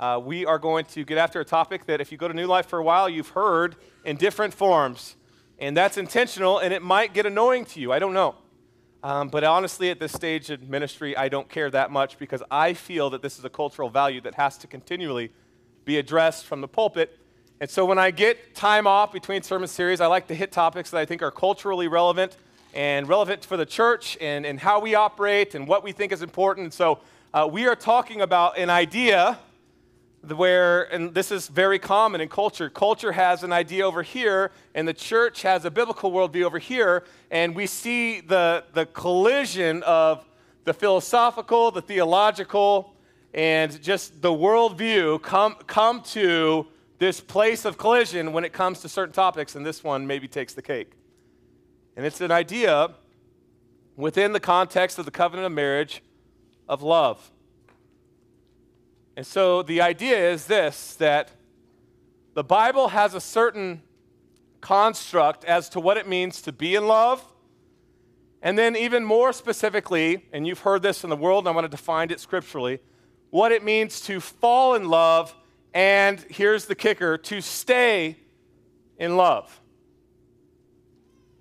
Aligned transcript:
Uh, 0.00 0.18
we 0.18 0.46
are 0.46 0.58
going 0.58 0.86
to 0.86 1.04
get 1.04 1.18
after 1.18 1.40
a 1.40 1.44
topic 1.44 1.84
that, 1.84 2.00
if 2.00 2.10
you 2.10 2.16
go 2.16 2.26
to 2.26 2.32
New 2.32 2.46
Life 2.46 2.64
for 2.64 2.78
a 2.78 2.82
while, 2.82 3.06
you've 3.06 3.28
heard 3.28 3.76
in 4.02 4.16
different 4.16 4.54
forms. 4.54 5.14
And 5.58 5.76
that's 5.76 5.98
intentional, 5.98 6.58
and 6.58 6.72
it 6.72 6.80
might 6.80 7.12
get 7.12 7.26
annoying 7.26 7.66
to 7.66 7.80
you. 7.80 7.92
I 7.92 7.98
don't 7.98 8.14
know. 8.14 8.36
Um, 9.02 9.28
but 9.28 9.44
honestly, 9.44 9.90
at 9.90 10.00
this 10.00 10.12
stage 10.12 10.48
in 10.48 10.70
ministry, 10.70 11.14
I 11.14 11.28
don't 11.28 11.50
care 11.50 11.70
that 11.70 11.90
much 11.90 12.18
because 12.18 12.42
I 12.50 12.72
feel 12.72 13.10
that 13.10 13.20
this 13.20 13.38
is 13.38 13.44
a 13.44 13.50
cultural 13.50 13.90
value 13.90 14.22
that 14.22 14.36
has 14.36 14.56
to 14.58 14.66
continually 14.66 15.32
be 15.84 15.98
addressed 15.98 16.46
from 16.46 16.62
the 16.62 16.68
pulpit. 16.68 17.18
And 17.60 17.68
so 17.68 17.84
when 17.84 17.98
I 17.98 18.10
get 18.10 18.54
time 18.54 18.86
off 18.86 19.12
between 19.12 19.42
sermon 19.42 19.68
series, 19.68 20.00
I 20.00 20.06
like 20.06 20.28
to 20.28 20.34
hit 20.34 20.50
topics 20.50 20.88
that 20.92 20.98
I 20.98 21.04
think 21.04 21.20
are 21.20 21.30
culturally 21.30 21.88
relevant 21.88 22.38
and 22.72 23.06
relevant 23.06 23.44
for 23.44 23.58
the 23.58 23.66
church 23.66 24.16
and, 24.18 24.46
and 24.46 24.60
how 24.60 24.80
we 24.80 24.94
operate 24.94 25.54
and 25.54 25.68
what 25.68 25.84
we 25.84 25.92
think 25.92 26.10
is 26.10 26.22
important. 26.22 26.64
And 26.64 26.72
so 26.72 27.00
uh, 27.34 27.46
we 27.52 27.66
are 27.66 27.76
talking 27.76 28.22
about 28.22 28.56
an 28.56 28.70
idea 28.70 29.38
where, 30.22 30.82
and 30.92 31.14
this 31.14 31.30
is 31.30 31.48
very 31.48 31.78
common 31.78 32.20
in 32.20 32.28
culture, 32.28 32.68
culture 32.68 33.12
has 33.12 33.42
an 33.42 33.52
idea 33.52 33.86
over 33.86 34.02
here, 34.02 34.50
and 34.74 34.86
the 34.86 34.94
church 34.94 35.42
has 35.42 35.64
a 35.64 35.70
biblical 35.70 36.12
worldview 36.12 36.44
over 36.44 36.58
here, 36.58 37.04
and 37.30 37.54
we 37.54 37.66
see 37.66 38.20
the, 38.20 38.64
the 38.74 38.86
collision 38.86 39.82
of 39.84 40.26
the 40.64 40.74
philosophical, 40.74 41.70
the 41.70 41.80
theological, 41.80 42.94
and 43.32 43.80
just 43.82 44.20
the 44.20 44.30
worldview 44.30 45.22
come, 45.22 45.54
come 45.66 46.02
to 46.02 46.66
this 46.98 47.20
place 47.20 47.64
of 47.64 47.78
collision 47.78 48.32
when 48.32 48.44
it 48.44 48.52
comes 48.52 48.80
to 48.80 48.88
certain 48.88 49.14
topics, 49.14 49.54
and 49.54 49.64
this 49.64 49.82
one 49.82 50.06
maybe 50.06 50.28
takes 50.28 50.52
the 50.52 50.62
cake. 50.62 50.92
And 51.96 52.04
it's 52.04 52.20
an 52.20 52.30
idea 52.30 52.90
within 53.96 54.32
the 54.32 54.40
context 54.40 54.98
of 54.98 55.06
the 55.06 55.10
covenant 55.10 55.46
of 55.46 55.52
marriage 55.52 56.02
of 56.68 56.82
love. 56.82 57.32
And 59.20 59.26
so 59.26 59.62
the 59.62 59.82
idea 59.82 60.30
is 60.30 60.46
this 60.46 60.94
that 60.94 61.30
the 62.32 62.42
Bible 62.42 62.88
has 62.88 63.12
a 63.12 63.20
certain 63.20 63.82
construct 64.62 65.44
as 65.44 65.68
to 65.68 65.78
what 65.78 65.98
it 65.98 66.08
means 66.08 66.40
to 66.40 66.52
be 66.52 66.74
in 66.74 66.86
love. 66.86 67.22
And 68.40 68.56
then, 68.56 68.74
even 68.76 69.04
more 69.04 69.34
specifically, 69.34 70.24
and 70.32 70.46
you've 70.46 70.60
heard 70.60 70.80
this 70.80 71.04
in 71.04 71.10
the 71.10 71.16
world, 71.16 71.44
and 71.44 71.50
I 71.50 71.54
want 71.54 71.66
to 71.66 71.68
define 71.68 72.10
it 72.10 72.18
scripturally, 72.18 72.80
what 73.28 73.52
it 73.52 73.62
means 73.62 74.00
to 74.06 74.20
fall 74.20 74.74
in 74.74 74.88
love, 74.88 75.36
and 75.74 76.18
here's 76.30 76.64
the 76.64 76.74
kicker 76.74 77.18
to 77.18 77.42
stay 77.42 78.16
in 78.96 79.18
love. 79.18 79.60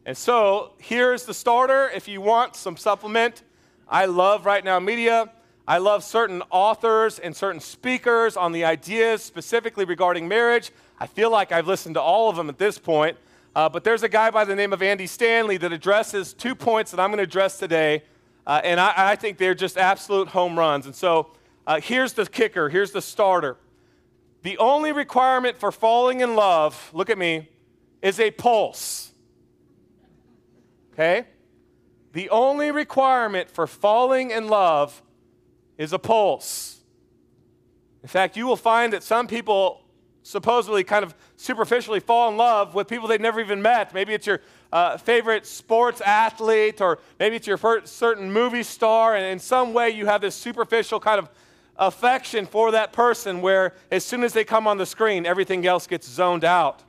And 0.06 0.18
so, 0.18 0.74
here's 0.80 1.24
the 1.24 1.34
starter. 1.34 1.90
If 1.96 2.10
you 2.10 2.20
want 2.20 2.58
some 2.58 2.76
supplement, 2.76 3.42
I 3.88 4.04
love 4.04 4.46
Right 4.46 4.66
Now 4.66 4.82
Media. 4.82 5.32
I 5.70 5.78
love 5.78 6.04
certain 6.04 6.42
authors 6.50 7.20
and 7.20 7.36
certain 7.36 7.62
speakers 7.62 8.36
on 8.36 8.54
the 8.54 8.66
ideas 8.66 9.22
specifically 9.22 9.86
regarding 9.86 10.28
marriage. 10.28 10.72
I 11.00 11.06
feel 11.06 11.30
like 11.30 11.52
I've 11.52 11.68
listened 11.68 11.94
to 11.94 12.02
all 12.02 12.28
of 12.28 12.36
them 12.36 12.50
at 12.50 12.58
this 12.58 12.80
point. 12.80 13.18
Uh, 13.56 13.70
but 13.70 13.84
there's 13.84 14.02
a 14.02 14.10
guy 14.10 14.32
by 14.32 14.46
the 14.46 14.56
name 14.56 14.74
of 14.74 14.82
Andy 14.82 15.06
Stanley 15.06 15.58
that 15.58 15.72
addresses 15.72 16.34
two 16.34 16.56
points 16.56 16.90
that 16.90 17.00
I'm 17.00 17.12
going 17.12 17.20
to 17.20 17.24
address 17.24 17.60
today. 17.60 18.02
Uh, 18.48 18.62
and 18.64 18.80
I, 18.80 19.12
I, 19.12 19.16
think 19.16 19.38
they're 19.38 19.54
just 19.54 19.78
absolute 19.78 20.30
home 20.30 20.58
runs. 20.58 20.88
And 20.88 20.96
so 20.96 21.34
uh, 21.68 21.80
here's 21.80 22.14
the 22.14 22.26
kicker 22.26 22.70
here's 22.70 22.92
the 22.92 23.02
starter. 23.02 23.56
The 24.42 24.58
only 24.58 24.92
requirement 24.92 25.56
for 25.56 25.72
falling 25.72 26.22
in 26.22 26.36
love, 26.36 26.90
look 26.94 27.12
at 27.12 27.18
me, 27.20 27.48
is 28.02 28.20
a 28.20 28.32
pulse. 28.32 29.12
Okay? 30.94 31.28
The 32.14 32.28
only 32.32 32.72
requirement 32.72 33.52
for 33.52 33.68
falling 33.68 34.32
in 34.32 34.48
love 34.48 35.04
is 35.80 35.94
a 35.94 35.98
pulse. 35.98 36.82
In 38.04 38.10
fact, 38.10 38.38
you 38.38 38.46
will 38.46 38.58
find 38.58 38.94
that 38.94 39.02
some 39.02 39.26
people 39.26 39.82
supposedly 40.22 40.84
kind 40.84 41.04
of 41.04 41.16
superficially 41.38 42.02
fall 42.02 42.30
in 42.30 42.38
love 42.38 42.76
with 42.76 42.88
people 42.88 43.08
they've 43.08 43.20
never 43.20 43.40
even 43.40 43.62
met. 43.62 43.94
Maybe 43.94 44.14
it's 44.14 44.28
your 44.28 44.42
uh, 44.72 44.98
favorite 44.98 45.46
sports 45.46 46.02
athlete, 46.02 46.82
or 46.82 47.00
maybe 47.18 47.38
it's 47.38 47.48
your 47.48 47.58
certain 47.86 48.32
movie 48.32 48.62
star, 48.62 49.16
and 49.16 49.26
in 49.26 49.40
some 49.40 49.74
way 49.74 49.90
you 49.90 50.06
have 50.06 50.22
this 50.22 50.36
superficial 50.36 51.00
kind 51.00 51.18
of 51.18 51.30
affection 51.78 52.46
for 52.46 52.72
that 52.72 52.92
person 52.92 53.42
where 53.42 53.74
as 53.90 54.04
soon 54.04 54.24
as 54.24 54.34
they 54.34 54.44
come 54.44 54.68
on 54.68 54.78
the 54.78 54.86
screen, 54.86 55.26
everything 55.26 55.66
else 55.66 55.88
gets 55.88 56.08
zoned 56.08 56.44
out. 56.44 56.84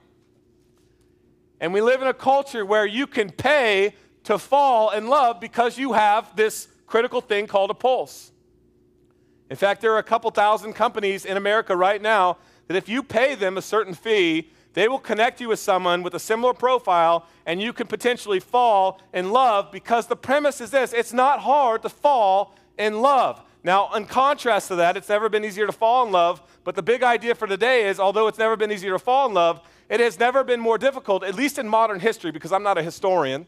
And 1.60 1.72
we 1.72 1.80
live 1.80 2.02
in 2.02 2.08
a 2.08 2.14
culture 2.14 2.66
where 2.66 2.86
you 2.86 3.06
can 3.06 3.30
pay 3.30 3.94
to 4.24 4.36
fall 4.36 4.90
in 4.90 5.06
love 5.06 5.38
because 5.38 5.78
you 5.78 5.92
have 5.92 6.34
this 6.34 6.66
critical 6.86 7.20
thing 7.20 7.46
called 7.46 7.70
a 7.70 7.74
pulse. 7.74 8.29
In 9.50 9.56
fact, 9.56 9.80
there 9.80 9.92
are 9.92 9.98
a 9.98 10.04
couple 10.04 10.30
thousand 10.30 10.74
companies 10.74 11.24
in 11.24 11.36
America 11.36 11.76
right 11.76 12.00
now 12.00 12.38
that 12.68 12.76
if 12.76 12.88
you 12.88 13.02
pay 13.02 13.34
them 13.34 13.58
a 13.58 13.62
certain 13.62 13.94
fee, 13.94 14.48
they 14.74 14.86
will 14.86 15.00
connect 15.00 15.40
you 15.40 15.48
with 15.48 15.58
someone 15.58 16.04
with 16.04 16.14
a 16.14 16.20
similar 16.20 16.54
profile 16.54 17.26
and 17.44 17.60
you 17.60 17.72
can 17.72 17.88
potentially 17.88 18.38
fall 18.38 19.00
in 19.12 19.32
love 19.32 19.72
because 19.72 20.06
the 20.06 20.14
premise 20.14 20.60
is 20.60 20.70
this 20.70 20.92
it's 20.92 21.12
not 21.12 21.40
hard 21.40 21.82
to 21.82 21.88
fall 21.88 22.54
in 22.78 23.00
love. 23.00 23.42
Now, 23.64 23.92
in 23.94 24.06
contrast 24.06 24.68
to 24.68 24.76
that, 24.76 24.96
it's 24.96 25.08
never 25.08 25.28
been 25.28 25.44
easier 25.44 25.66
to 25.66 25.72
fall 25.72 26.06
in 26.06 26.12
love, 26.12 26.40
but 26.64 26.76
the 26.76 26.82
big 26.82 27.02
idea 27.02 27.34
for 27.34 27.48
today 27.48 27.88
is 27.88 27.98
although 27.98 28.28
it's 28.28 28.38
never 28.38 28.56
been 28.56 28.70
easier 28.70 28.92
to 28.92 28.98
fall 28.98 29.26
in 29.28 29.34
love, 29.34 29.60
it 29.88 29.98
has 29.98 30.18
never 30.18 30.44
been 30.44 30.60
more 30.60 30.78
difficult, 30.78 31.24
at 31.24 31.34
least 31.34 31.58
in 31.58 31.68
modern 31.68 31.98
history, 31.98 32.30
because 32.30 32.52
I'm 32.52 32.62
not 32.62 32.78
a 32.78 32.82
historian. 32.82 33.46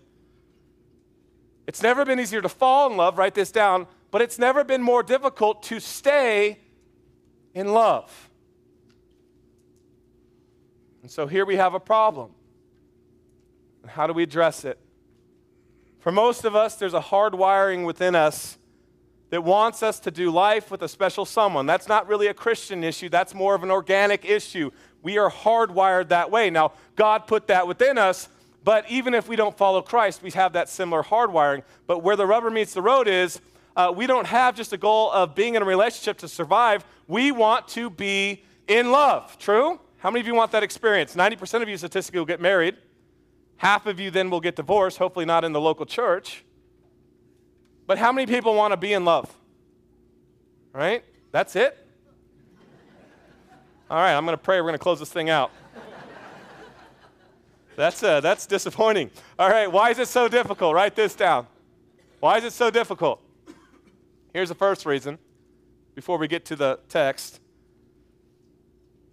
It's 1.67 1.83
never 1.83 2.05
been 2.05 2.19
easier 2.19 2.43
to 2.43 2.49
fall 2.49 2.91
in 2.91 2.97
love, 2.97 3.17
write 3.17 3.35
this 3.35 3.53
down, 3.53 3.87
but 4.13 4.21
it's 4.21 4.39
never 4.39 4.63
been 4.63 4.83
more 4.83 5.03
difficult 5.03 5.65
to 5.65 5.81
stay 5.81 6.59
in 7.55 7.73
love. 7.73 8.31
And 11.01 11.11
so 11.11 11.27
here 11.27 11.45
we 11.45 11.57
have 11.57 11.75
a 11.75 11.81
problem. 11.81 12.31
How 13.87 14.07
do 14.07 14.13
we 14.13 14.23
address 14.23 14.65
it? 14.65 14.79
For 15.99 16.13
most 16.13 16.45
of 16.45 16.55
us, 16.55 16.77
there's 16.77 16.95
a 16.95 17.01
hard 17.01 17.35
wiring 17.35 17.85
within 17.85 18.15
us 18.15 18.59
that 19.31 19.43
wants 19.43 19.83
us 19.83 19.99
to 20.01 20.11
do 20.11 20.31
life 20.31 20.71
with 20.71 20.83
a 20.83 20.89
special 20.89 21.25
someone. 21.25 21.65
That's 21.65 21.89
not 21.89 22.07
really 22.07 22.27
a 22.27 22.35
Christian 22.35 22.85
issue, 22.85 23.09
that's 23.09 23.35
more 23.35 23.55
of 23.55 23.63
an 23.63 23.71
organic 23.71 24.27
issue. 24.27 24.71
We 25.03 25.17
are 25.17 25.31
hardwired 25.31 26.09
that 26.09 26.31
way. 26.31 26.51
Now, 26.51 26.73
God 26.97 27.27
put 27.27 27.47
that 27.47 27.67
within 27.67 27.97
us, 27.97 28.29
but 28.63 28.89
even 28.91 29.15
if 29.15 29.27
we 29.27 29.37
don't 29.37 29.57
follow 29.57 29.81
Christ, 29.81 30.23
we 30.23 30.31
have 30.33 30.53
that 30.53 30.69
similar 30.69 31.03
hardwiring. 31.03 31.63
But 31.87 32.03
where 32.03 32.15
the 32.15 32.27
rubber 32.27 32.51
meets 32.51 32.75
the 32.75 32.83
road 32.83 33.09
is 33.09 33.41
uh, 33.77 33.93
we 33.95 34.07
don't 34.07 34.27
have 34.27 34.55
just 34.55 34.73
a 34.73 34.77
goal 34.77 35.11
of 35.13 35.35
being 35.35 35.55
in 35.55 35.63
a 35.63 35.65
relationship 35.65 36.19
to 36.19 36.29
survive. 36.29 36.85
We 37.09 37.33
want 37.33 37.69
to 37.69 37.91
be 37.91 38.45
in 38.69 38.91
love. 38.91 39.39
True? 39.39 39.81
How 39.99 40.11
many 40.11 40.21
of 40.21 40.27
you 40.27 40.35
want 40.35 40.53
that 40.53 40.63
experience? 40.63 41.15
90% 41.15 41.63
of 41.63 41.69
you 41.69 41.77
statistically 41.77 42.19
will 42.19 42.27
get 42.27 42.41
married. 42.41 42.77
Half 43.57 43.87
of 43.87 44.01
you 44.01 44.11
then 44.11 44.31
will 44.31 44.41
get 44.41 44.57
divorced, 44.57 44.99
hopefully 44.99 45.25
not 45.25 45.45
in 45.45 45.53
the 45.53 45.61
local 45.61 45.87
church. 45.87 46.45
But 47.87 47.99
how 47.99 48.13
many 48.13 48.27
people 48.27 48.55
want 48.55 48.73
to 48.73 48.77
be 48.77 48.93
in 48.93 49.05
love? 49.05 49.33
Right? 50.73 51.05
That's 51.31 51.55
it? 51.55 51.79
All 53.91 53.99
right, 53.99 54.15
I'm 54.15 54.25
going 54.25 54.37
to 54.37 54.43
pray. 54.43 54.57
We're 54.61 54.69
going 54.69 54.75
to 54.75 54.79
close 54.79 54.99
this 54.99 55.13
thing 55.13 55.31
out. 55.31 55.51
That's, 57.77 58.03
uh, 58.03 58.21
that's 58.21 58.47
disappointing. 58.47 59.11
All 59.39 59.49
right, 59.49 59.71
why 59.71 59.91
is 59.91 59.99
it 59.99 60.09
so 60.09 60.29
difficult? 60.29 60.75
Write 60.75 60.95
this 60.95 61.15
down. 61.15 61.47
Why 62.21 62.39
is 62.39 62.45
it 62.45 62.53
so 62.53 62.71
difficult? 62.71 63.21
Here's 64.33 64.49
the 64.49 64.55
first 64.55 64.87
reason 64.87 65.19
before 65.95 66.19
we 66.19 66.27
get 66.27 66.45
to 66.47 66.57
the 66.57 66.81
text. 66.89 67.41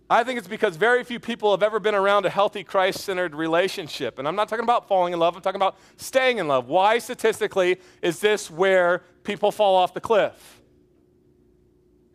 I 0.09 0.23
think 0.23 0.39
it's 0.39 0.47
because 0.47 0.75
very 0.75 1.03
few 1.03 1.19
people 1.19 1.51
have 1.51 1.61
ever 1.61 1.79
been 1.79 1.93
around 1.93 2.25
a 2.25 2.29
healthy 2.29 2.63
Christ 2.63 3.01
centered 3.01 3.35
relationship. 3.35 4.17
And 4.17 4.27
I'm 4.27 4.35
not 4.35 4.49
talking 4.49 4.63
about 4.63 4.87
falling 4.87 5.13
in 5.13 5.19
love, 5.19 5.35
I'm 5.35 5.41
talking 5.41 5.61
about 5.61 5.77
staying 5.97 6.39
in 6.39 6.47
love. 6.47 6.67
Why, 6.67 6.97
statistically, 6.97 7.77
is 8.01 8.19
this 8.19 8.49
where 8.49 9.03
people 9.23 9.51
fall 9.51 9.75
off 9.75 9.93
the 9.93 10.01
cliff? 10.01 10.61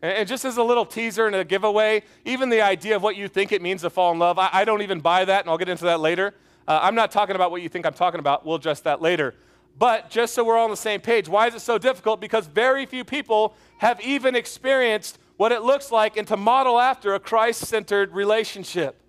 And 0.01 0.27
just 0.27 0.43
as 0.43 0.57
a 0.57 0.63
little 0.63 0.85
teaser 0.85 1.25
and 1.25 1.35
a 1.35 1.45
giveaway, 1.45 2.03
even 2.25 2.49
the 2.49 2.61
idea 2.61 2.95
of 2.95 3.01
what 3.01 3.15
you 3.15 3.27
think 3.27 3.51
it 3.51 3.61
means 3.61 3.81
to 3.81 3.89
fall 3.89 4.11
in 4.11 4.19
love, 4.19 4.37
I, 4.37 4.49
I 4.51 4.65
don't 4.65 4.81
even 4.81 4.99
buy 4.99 5.25
that, 5.25 5.41
and 5.41 5.49
I'll 5.49 5.57
get 5.57 5.69
into 5.69 5.85
that 5.85 5.99
later. 5.99 6.33
Uh, 6.67 6.79
I'm 6.81 6.95
not 6.95 7.11
talking 7.11 7.35
about 7.35 7.49
what 7.49 7.61
you 7.61 7.69
think 7.69 7.85
I'm 7.85 7.93
talking 7.93 8.19
about. 8.19 8.45
We'll 8.45 8.55
address 8.55 8.81
that 8.81 9.01
later. 9.01 9.35
But 9.77 10.09
just 10.09 10.33
so 10.33 10.43
we're 10.43 10.57
all 10.57 10.65
on 10.65 10.71
the 10.71 10.77
same 10.77 11.01
page, 11.01 11.27
why 11.27 11.47
is 11.47 11.55
it 11.55 11.61
so 11.61 11.77
difficult? 11.77 12.21
Because 12.21 12.47
very 12.47 12.85
few 12.85 13.03
people 13.03 13.55
have 13.79 13.99
even 14.01 14.35
experienced 14.35 15.19
what 15.37 15.51
it 15.51 15.63
looks 15.63 15.91
like 15.91 16.15
and 16.15 16.27
to 16.29 16.37
model 16.37 16.79
after 16.79 17.13
a 17.13 17.19
Christ 17.19 17.65
centered 17.65 18.13
relationship. 18.13 19.01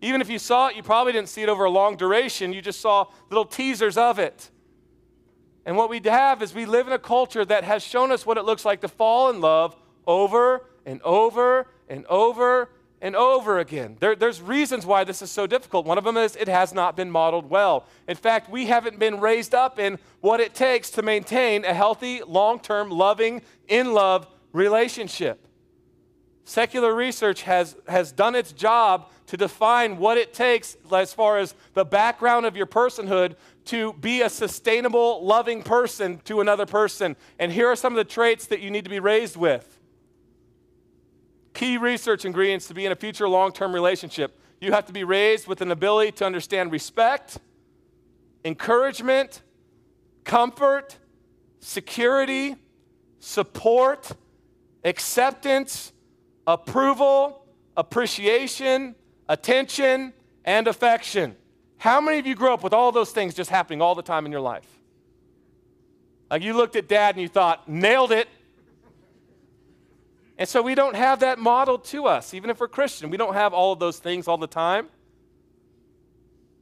Even 0.00 0.20
if 0.20 0.30
you 0.30 0.38
saw 0.38 0.68
it, 0.68 0.76
you 0.76 0.82
probably 0.82 1.12
didn't 1.12 1.28
see 1.28 1.42
it 1.42 1.48
over 1.48 1.64
a 1.64 1.70
long 1.70 1.96
duration. 1.96 2.52
You 2.52 2.62
just 2.62 2.80
saw 2.80 3.06
little 3.28 3.44
teasers 3.44 3.96
of 3.96 4.18
it. 4.18 4.50
And 5.64 5.76
what 5.76 5.90
we 5.90 6.00
have 6.04 6.42
is 6.42 6.54
we 6.54 6.66
live 6.66 6.86
in 6.86 6.92
a 6.92 6.98
culture 6.98 7.44
that 7.44 7.64
has 7.64 7.82
shown 7.82 8.10
us 8.10 8.26
what 8.26 8.36
it 8.36 8.44
looks 8.44 8.64
like 8.64 8.80
to 8.80 8.88
fall 8.88 9.30
in 9.30 9.40
love 9.40 9.76
over 10.06 10.66
and 10.84 11.00
over 11.02 11.68
and 11.88 12.04
over 12.06 12.70
and 13.02 13.16
over 13.16 13.58
again. 13.58 13.96
There, 13.98 14.14
there's 14.14 14.40
reasons 14.40 14.86
why 14.86 15.02
this 15.02 15.20
is 15.20 15.30
so 15.30 15.46
difficult. 15.46 15.84
One 15.84 15.98
of 15.98 16.04
them 16.04 16.16
is 16.16 16.36
it 16.36 16.46
has 16.46 16.72
not 16.72 16.96
been 16.96 17.10
modeled 17.10 17.50
well. 17.50 17.84
In 18.06 18.16
fact, 18.16 18.48
we 18.48 18.66
haven't 18.66 19.00
been 19.00 19.18
raised 19.18 19.54
up 19.54 19.80
in 19.80 19.98
what 20.20 20.40
it 20.40 20.54
takes 20.54 20.88
to 20.90 21.02
maintain 21.02 21.64
a 21.64 21.74
healthy, 21.74 22.22
long 22.22 22.60
term, 22.60 22.90
loving, 22.90 23.42
in 23.66 23.92
love 23.92 24.28
relationship. 24.52 25.48
Secular 26.44 26.94
research 26.94 27.42
has, 27.42 27.76
has 27.88 28.12
done 28.12 28.36
its 28.36 28.52
job 28.52 29.10
to 29.26 29.36
define 29.36 29.96
what 29.98 30.16
it 30.16 30.32
takes 30.32 30.76
as 30.92 31.12
far 31.12 31.38
as 31.38 31.54
the 31.74 31.84
background 31.84 32.46
of 32.46 32.56
your 32.56 32.66
personhood 32.66 33.34
to 33.64 33.94
be 33.94 34.22
a 34.22 34.30
sustainable, 34.30 35.24
loving 35.24 35.62
person 35.62 36.20
to 36.24 36.40
another 36.40 36.66
person. 36.66 37.16
And 37.38 37.50
here 37.50 37.68
are 37.68 37.76
some 37.76 37.92
of 37.92 37.96
the 37.96 38.04
traits 38.04 38.46
that 38.46 38.60
you 38.60 38.70
need 38.70 38.84
to 38.84 38.90
be 38.90 39.00
raised 39.00 39.36
with. 39.36 39.80
Key 41.54 41.76
research 41.76 42.24
ingredients 42.24 42.66
to 42.68 42.74
be 42.74 42.86
in 42.86 42.92
a 42.92 42.96
future 42.96 43.28
long 43.28 43.52
term 43.52 43.74
relationship. 43.74 44.38
You 44.60 44.72
have 44.72 44.86
to 44.86 44.92
be 44.92 45.04
raised 45.04 45.46
with 45.46 45.60
an 45.60 45.70
ability 45.70 46.12
to 46.12 46.24
understand 46.24 46.72
respect, 46.72 47.38
encouragement, 48.44 49.42
comfort, 50.24 50.96
security, 51.60 52.56
support, 53.18 54.12
acceptance, 54.84 55.92
approval, 56.46 57.44
appreciation, 57.76 58.94
attention, 59.28 60.12
and 60.44 60.68
affection. 60.68 61.36
How 61.78 62.00
many 62.00 62.18
of 62.18 62.26
you 62.26 62.34
grew 62.34 62.52
up 62.52 62.62
with 62.62 62.72
all 62.72 62.92
those 62.92 63.10
things 63.10 63.34
just 63.34 63.50
happening 63.50 63.82
all 63.82 63.94
the 63.94 64.02
time 64.02 64.26
in 64.26 64.32
your 64.32 64.40
life? 64.40 64.66
Like 66.30 66.42
you 66.42 66.54
looked 66.54 66.76
at 66.76 66.88
dad 66.88 67.14
and 67.14 67.22
you 67.22 67.28
thought, 67.28 67.68
nailed 67.68 68.12
it. 68.12 68.28
And 70.38 70.48
so 70.48 70.62
we 70.62 70.74
don't 70.74 70.96
have 70.96 71.20
that 71.20 71.38
model 71.38 71.78
to 71.78 72.06
us, 72.06 72.34
even 72.34 72.50
if 72.50 72.60
we're 72.60 72.68
Christian. 72.68 73.10
We 73.10 73.16
don't 73.16 73.34
have 73.34 73.52
all 73.52 73.72
of 73.72 73.78
those 73.78 73.98
things 73.98 74.26
all 74.28 74.38
the 74.38 74.46
time. 74.46 74.88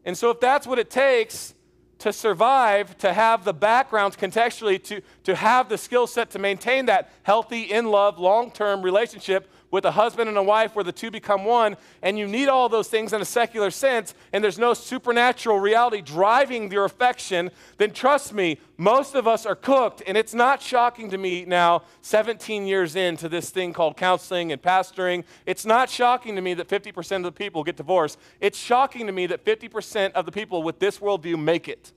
And 0.05 0.17
so 0.17 0.31
if 0.31 0.41
that's 0.41 0.67
what 0.67 0.79
it 0.79 0.91
takes 0.91 1.55
to 1.99 2.13
survive, 2.13 2.97
to 2.99 3.13
have 3.13 3.45
the 3.45 3.53
background 3.53 4.17
contextually, 4.17 4.83
to, 4.85 5.03
to 5.25 5.35
have 5.35 5.69
the 5.69 5.79
skill 5.79 6.07
set 6.07 6.31
to 6.31 6.39
maintain 6.39 6.87
that 6.87 7.13
healthy, 7.23 7.63
in 7.63 7.87
love, 7.87 8.19
long 8.19 8.51
term 8.51 8.83
relationship 8.83 9.51
with 9.71 9.85
a 9.85 9.93
husband 9.93 10.29
and 10.29 10.37
a 10.37 10.43
wife 10.43 10.75
where 10.75 10.85
the 10.85 10.93
two 10.93 11.11
become 11.11 11.45
one, 11.45 11.77
and 12.03 12.19
you 12.19 12.27
need 12.27 12.49
all 12.49 12.69
those 12.69 12.89
things 12.89 13.13
in 13.13 13.21
a 13.21 13.25
secular 13.25 13.71
sense, 13.71 14.15
and 14.33 14.43
there's 14.43 14.59
no 14.59 14.75
supernatural 14.75 15.61
reality 15.61 16.01
driving 16.01 16.71
your 16.73 16.85
affection, 16.85 17.51
then 17.77 17.93
trust 17.93 18.33
me, 18.33 18.59
most 18.77 19.15
of 19.15 19.29
us 19.29 19.47
are 19.47 19.55
cooked. 19.55 20.03
And 20.07 20.17
it's 20.17 20.35
not 20.35 20.61
shocking 20.61 21.11
to 21.11 21.19
me 21.19 21.45
now, 21.45 21.83
17 22.03 22.67
years 22.67 22.97
into 22.97 23.29
this 23.29 23.51
thing 23.51 23.73
called 23.73 23.97
counseling 23.97 24.51
and 24.53 24.61
pastoring, 24.61 25.25
it's 25.47 25.65
not 25.65 25.89
shocking 25.89 26.35
to 26.37 26.43
me 26.43 26.55
that 26.55 26.69
50% 26.69 27.17
of 27.17 27.23
the 27.23 27.33
people 27.33 27.63
get 27.63 27.77
divorced. 27.77 28.19
It's 28.41 28.59
shocking 28.59 29.07
to 29.07 29.13
me 29.13 29.27
that 29.27 29.45
50% 29.45 30.13
of 30.13 30.27
the 30.27 30.33
people 30.33 30.63
with 30.63 30.79
this 30.79 30.99
worldview 30.99 31.41
make 31.41 31.69
it. 31.69 31.93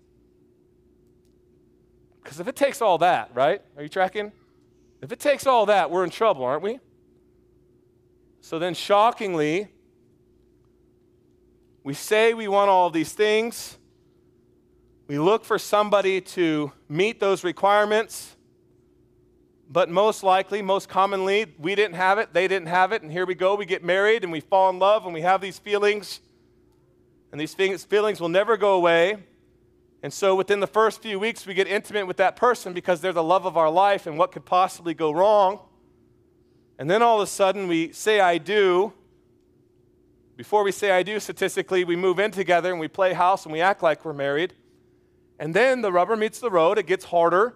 Because 2.22 2.40
if 2.40 2.48
it 2.48 2.56
takes 2.56 2.82
all 2.82 3.00
that, 3.00 3.32
right? 3.34 3.62
Are 3.76 3.84
you 3.84 3.90
tracking? 3.90 4.32
If 5.02 5.12
it 5.12 5.20
takes 5.20 5.46
all 5.46 5.66
that, 5.66 5.92
we're 5.92 6.06
in 6.06 6.10
trouble, 6.10 6.46
aren't 6.46 6.64
we? 6.64 6.80
So 8.44 8.60
then, 8.60 8.74
shockingly, 8.74 9.70
we 11.82 11.94
say 11.94 12.34
we 12.34 12.50
want 12.50 12.70
all 12.70 12.90
these 12.90 13.14
things. 13.14 13.78
We 15.08 15.18
look 15.18 15.46
for 15.46 15.58
somebody 15.58 16.20
to 16.20 16.74
meet 16.90 17.22
those 17.22 17.46
requirements. 17.46 18.36
But 19.70 19.90
most 19.90 20.24
likely, 20.24 20.62
most 20.62 20.90
commonly, 20.90 21.56
we 21.58 21.74
didn't 21.74 21.96
have 21.96 22.18
it, 22.18 22.34
they 22.34 22.50
didn't 22.50 22.68
have 22.68 22.92
it, 22.92 23.02
and 23.02 23.10
here 23.10 23.26
we 23.26 23.34
go. 23.34 23.56
We 23.56 23.66
get 23.66 23.82
married 23.82 24.24
and 24.24 24.32
we 24.32 24.42
fall 24.42 24.70
in 24.70 24.78
love 24.78 25.06
and 25.06 25.14
we 25.14 25.22
have 25.22 25.40
these 25.40 25.58
feelings. 25.58 26.20
And 27.32 27.40
these 27.40 27.54
feelings 27.54 28.20
will 28.20 28.28
never 28.28 28.58
go 28.58 28.74
away. 28.74 29.24
And 30.04 30.12
so 30.12 30.36
within 30.36 30.60
the 30.60 30.68
first 30.68 31.02
few 31.02 31.18
weeks, 31.18 31.46
we 31.46 31.54
get 31.54 31.70
intimate 31.70 32.08
with 32.08 32.18
that 32.18 32.36
person 32.36 32.74
because 32.74 33.00
they're 33.00 33.14
the 33.14 33.24
love 33.24 33.46
of 33.46 33.56
our 33.56 33.72
life 33.72 34.06
and 34.06 34.18
what 34.18 34.34
could 34.34 34.44
possibly 34.44 34.94
go 34.94 35.12
wrong. 35.12 35.62
And 36.84 36.90
then 36.90 37.02
all 37.02 37.22
of 37.22 37.24
a 37.24 37.32
sudden 37.32 37.70
we 37.70 37.94
say, 37.94 38.20
I 38.20 38.38
do. 38.38 38.92
Before 40.36 40.66
we 40.66 40.74
say, 40.74 40.92
I 40.92 41.02
do, 41.02 41.18
statistically, 41.18 41.86
we 41.86 41.96
move 41.96 42.20
in 42.20 42.30
together 42.30 42.72
and 42.72 42.78
we 42.78 42.90
play 42.90 43.14
house 43.14 43.46
and 43.46 43.54
we 43.54 43.62
act 43.62 43.82
like 43.82 44.04
we're 44.04 44.12
married. 44.12 44.54
And 45.40 45.54
then 45.54 45.82
the 45.82 45.94
rubber 45.94 46.18
meets 46.18 46.40
the 46.40 46.50
road, 46.50 46.78
it 46.78 46.86
gets 46.86 47.06
harder, 47.06 47.56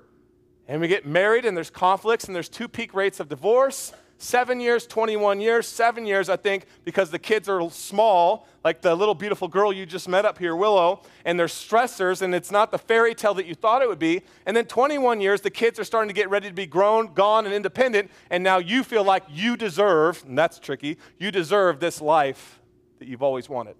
and 0.65 0.79
we 0.79 0.87
get 0.87 1.05
married 1.05 1.43
and 1.43 1.57
there's 1.57 1.69
conflicts 1.69 2.23
and 2.23 2.33
there's 2.37 2.47
two 2.47 2.69
peak 2.69 2.93
rates 2.93 3.19
of 3.19 3.27
divorce 3.27 3.91
seven 4.17 4.59
years, 4.59 4.87
21 4.87 5.39
years, 5.39 5.67
seven 5.67 6.05
years, 6.05 6.29
I 6.29 6.37
think, 6.37 6.65
because 6.83 7.11
the 7.11 7.19
kids 7.19 7.47
are 7.47 7.69
small, 7.69 8.47
like 8.63 8.81
the 8.81 8.95
little 8.95 9.13
beautiful 9.13 9.47
girl 9.47 9.71
you 9.71 9.85
just 9.85 10.07
met 10.07 10.25
up 10.25 10.37
here, 10.39 10.55
Willow, 10.55 11.01
and 11.23 11.39
they're 11.39 11.47
stressors, 11.47 12.21
and 12.21 12.33
it's 12.33 12.51
not 12.51 12.71
the 12.71 12.79
fairy 12.79 13.13
tale 13.13 13.33
that 13.35 13.45
you 13.45 13.53
thought 13.53 13.81
it 13.81 13.87
would 13.87 13.99
be. 13.99 14.23
And 14.45 14.57
then 14.57 14.65
21 14.65 15.21
years, 15.21 15.41
the 15.41 15.49
kids 15.49 15.79
are 15.79 15.83
starting 15.83 16.07
to 16.09 16.13
get 16.13 16.29
ready 16.29 16.47
to 16.47 16.53
be 16.53 16.65
grown, 16.65 17.13
gone, 17.13 17.45
and 17.45 17.53
independent, 17.53 18.09
and 18.29 18.43
now 18.43 18.57
you 18.57 18.83
feel 18.83 19.03
like 19.03 19.23
you 19.29 19.55
deserve, 19.55 20.23
and 20.27 20.37
that's 20.37 20.59
tricky, 20.59 20.97
you 21.19 21.31
deserve 21.31 21.79
this 21.79 22.01
life 22.01 22.59
that 22.99 23.07
you've 23.07 23.23
always 23.23 23.47
wanted. 23.47 23.75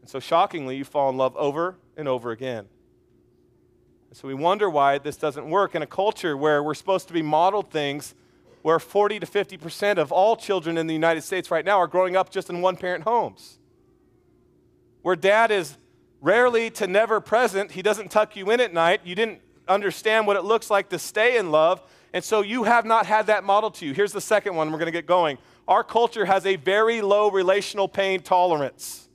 And 0.00 0.08
so, 0.08 0.20
shockingly, 0.20 0.76
you 0.76 0.84
fall 0.84 1.10
in 1.10 1.16
love 1.16 1.36
over 1.36 1.76
and 1.96 2.06
over 2.06 2.30
again. 2.30 2.66
So, 4.12 4.26
we 4.26 4.34
wonder 4.34 4.70
why 4.70 4.98
this 4.98 5.16
doesn't 5.16 5.48
work 5.48 5.74
in 5.74 5.82
a 5.82 5.86
culture 5.86 6.36
where 6.36 6.62
we're 6.62 6.74
supposed 6.74 7.08
to 7.08 7.12
be 7.12 7.22
modeled 7.22 7.70
things 7.70 8.14
where 8.62 8.78
40 8.78 9.20
to 9.20 9.26
50% 9.26 9.98
of 9.98 10.12
all 10.12 10.36
children 10.36 10.76
in 10.76 10.86
the 10.86 10.94
United 10.94 11.22
States 11.22 11.50
right 11.50 11.64
now 11.64 11.78
are 11.78 11.86
growing 11.86 12.16
up 12.16 12.30
just 12.30 12.50
in 12.50 12.60
one 12.60 12.76
parent 12.76 13.04
homes. 13.04 13.58
Where 15.02 15.16
dad 15.16 15.50
is 15.50 15.78
rarely 16.20 16.70
to 16.70 16.86
never 16.86 17.20
present, 17.20 17.72
he 17.72 17.82
doesn't 17.82 18.10
tuck 18.10 18.36
you 18.36 18.50
in 18.50 18.60
at 18.60 18.72
night, 18.72 19.00
you 19.04 19.14
didn't 19.14 19.40
understand 19.66 20.26
what 20.26 20.36
it 20.36 20.44
looks 20.44 20.68
like 20.68 20.90
to 20.90 20.98
stay 20.98 21.38
in 21.38 21.50
love, 21.50 21.80
and 22.12 22.22
so 22.22 22.42
you 22.42 22.64
have 22.64 22.84
not 22.84 23.06
had 23.06 23.28
that 23.28 23.44
model 23.44 23.70
to 23.70 23.86
you. 23.86 23.94
Here's 23.94 24.12
the 24.12 24.20
second 24.20 24.54
one, 24.54 24.70
we're 24.70 24.78
going 24.78 24.86
to 24.86 24.92
get 24.92 25.06
going. 25.06 25.38
Our 25.66 25.84
culture 25.84 26.24
has 26.26 26.44
a 26.44 26.56
very 26.56 27.00
low 27.00 27.30
relational 27.30 27.88
pain 27.88 28.20
tolerance. 28.20 29.08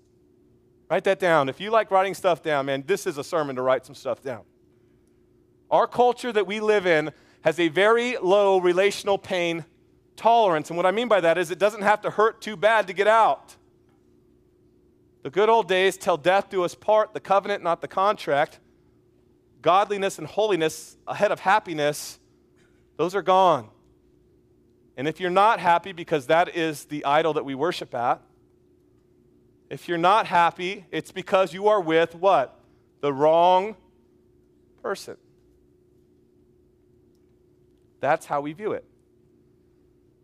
Write 0.90 1.04
that 1.04 1.20
down. 1.20 1.50
If 1.50 1.60
you 1.60 1.72
like 1.72 1.92
writing 1.92 2.14
stuff 2.14 2.42
down, 2.42 2.68
man, 2.68 2.84
this 2.88 3.06
is 3.06 3.18
a 3.18 3.24
sermon 3.24 3.56
to 3.58 3.62
write 3.62 3.86
some 3.86 3.96
stuff 3.96 4.22
down. 4.22 4.44
Our 5.70 5.88
culture 5.88 6.32
that 6.32 6.46
we 6.46 6.60
live 6.60 6.86
in 6.86 7.12
has 7.46 7.60
a 7.60 7.68
very 7.68 8.18
low 8.18 8.58
relational 8.58 9.20
pain 9.20 9.64
tolerance. 10.16 10.72
And 10.72 10.78
what 10.78 10.88
I 10.88 10.92
mean 10.92 11.08
by 11.08 11.22
that 11.22 11.38
is 11.38 11.52
it 11.52 11.60
doesn't 11.60 11.84
have 11.84 12.02
to 12.02 12.10
hurt 12.10 12.42
too 12.42 12.58
bad 12.58 12.88
to 12.88 12.94
get 12.94 13.08
out. 13.08 13.56
The 15.22 15.30
good 15.30 15.48
old 15.48 15.68
days 15.68 15.96
tell 15.96 16.18
death 16.18 16.50
do 16.50 16.64
us 16.64 16.74
part, 16.74 17.14
the 17.14 17.20
covenant, 17.20 17.62
not 17.64 17.82
the 17.82 17.88
contract. 17.88 18.60
Godliness 19.62 20.18
and 20.18 20.26
holiness 20.26 20.98
ahead 21.08 21.32
of 21.32 21.40
happiness, 21.40 22.18
those 22.98 23.14
are 23.14 23.22
gone. 23.22 23.70
And 24.98 25.08
if 25.08 25.20
you're 25.20 25.30
not 25.30 25.60
happy 25.60 25.92
because 25.92 26.26
that 26.28 26.56
is 26.56 26.86
the 26.86 27.06
idol 27.06 27.34
that 27.34 27.46
we 27.46 27.54
worship 27.54 27.94
at, 27.94 28.22
if 29.70 29.88
you're 29.88 30.00
not 30.00 30.26
happy, 30.26 30.86
it's 30.90 31.12
because 31.12 31.54
you 31.54 31.68
are 31.68 31.82
with 31.82 32.16
what? 32.16 32.60
The 33.02 33.14
wrong 33.14 33.76
person. 34.82 35.18
That's 38.06 38.28
how 38.28 38.40
we 38.40 38.54
view 38.54 38.74
it. 38.74 38.86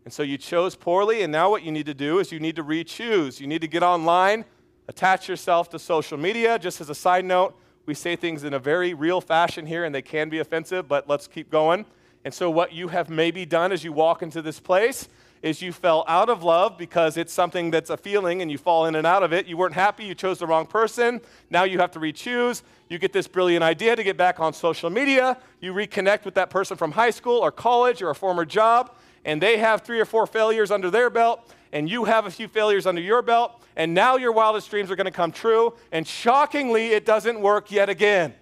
And 0.04 0.14
so 0.14 0.22
you 0.22 0.38
chose 0.38 0.76
poorly, 0.76 1.22
and 1.22 1.32
now 1.32 1.50
what 1.50 1.64
you 1.64 1.72
need 1.72 1.86
to 1.86 1.94
do 1.94 2.20
is 2.20 2.30
you 2.30 2.38
need 2.38 2.54
to 2.54 2.62
re 2.62 2.84
choose. 2.84 3.40
You 3.40 3.48
need 3.48 3.60
to 3.60 3.66
get 3.66 3.82
online, 3.82 4.44
attach 4.86 5.28
yourself 5.28 5.68
to 5.70 5.80
social 5.80 6.16
media. 6.16 6.60
Just 6.60 6.80
as 6.80 6.90
a 6.90 6.94
side 6.94 7.24
note, 7.24 7.56
we 7.84 7.94
say 7.94 8.14
things 8.14 8.44
in 8.44 8.54
a 8.54 8.60
very 8.60 8.94
real 8.94 9.20
fashion 9.20 9.66
here, 9.66 9.84
and 9.84 9.92
they 9.92 10.00
can 10.00 10.28
be 10.28 10.38
offensive, 10.38 10.86
but 10.86 11.08
let's 11.08 11.26
keep 11.26 11.50
going. 11.50 11.84
And 12.24 12.32
so, 12.32 12.50
what 12.50 12.72
you 12.72 12.86
have 12.86 13.10
maybe 13.10 13.44
done 13.44 13.72
as 13.72 13.82
you 13.82 13.92
walk 13.92 14.22
into 14.22 14.42
this 14.42 14.60
place 14.60 15.08
is 15.42 15.60
you 15.60 15.72
fell 15.72 16.04
out 16.06 16.30
of 16.30 16.44
love 16.44 16.78
because 16.78 17.16
it's 17.16 17.32
something 17.32 17.70
that's 17.72 17.90
a 17.90 17.96
feeling 17.96 18.40
and 18.40 18.50
you 18.50 18.56
fall 18.56 18.86
in 18.86 18.94
and 18.94 19.06
out 19.06 19.24
of 19.24 19.32
it. 19.32 19.46
You 19.46 19.56
weren't 19.56 19.74
happy, 19.74 20.04
you 20.04 20.14
chose 20.14 20.38
the 20.38 20.46
wrong 20.46 20.66
person. 20.66 21.20
Now 21.50 21.64
you 21.64 21.78
have 21.78 21.90
to 21.92 21.98
re 21.98 22.12
choose. 22.12 22.62
You 22.88 22.98
get 22.98 23.12
this 23.12 23.26
brilliant 23.26 23.64
idea 23.64 23.96
to 23.96 24.04
get 24.04 24.16
back 24.16 24.38
on 24.38 24.52
social 24.52 24.88
media. 24.88 25.36
You 25.60 25.72
reconnect 25.74 26.24
with 26.24 26.34
that 26.34 26.48
person 26.48 26.76
from 26.76 26.92
high 26.92 27.10
school 27.10 27.38
or 27.38 27.50
college 27.50 28.02
or 28.02 28.10
a 28.10 28.14
former 28.14 28.44
job, 28.44 28.94
and 29.24 29.42
they 29.42 29.58
have 29.58 29.82
three 29.82 29.98
or 29.98 30.04
four 30.04 30.26
failures 30.26 30.70
under 30.70 30.90
their 30.90 31.10
belt, 31.10 31.52
and 31.72 31.90
you 31.90 32.04
have 32.04 32.26
a 32.26 32.30
few 32.30 32.46
failures 32.46 32.86
under 32.86 33.00
your 33.00 33.22
belt, 33.22 33.60
and 33.74 33.92
now 33.92 34.16
your 34.16 34.30
wildest 34.30 34.70
dreams 34.70 34.90
are 34.90 34.96
going 34.96 35.06
to 35.06 35.10
come 35.10 35.32
true. 35.32 35.74
And 35.90 36.06
shockingly, 36.06 36.88
it 36.88 37.04
doesn't 37.04 37.40
work 37.40 37.72
yet 37.72 37.88
again. 37.88 38.34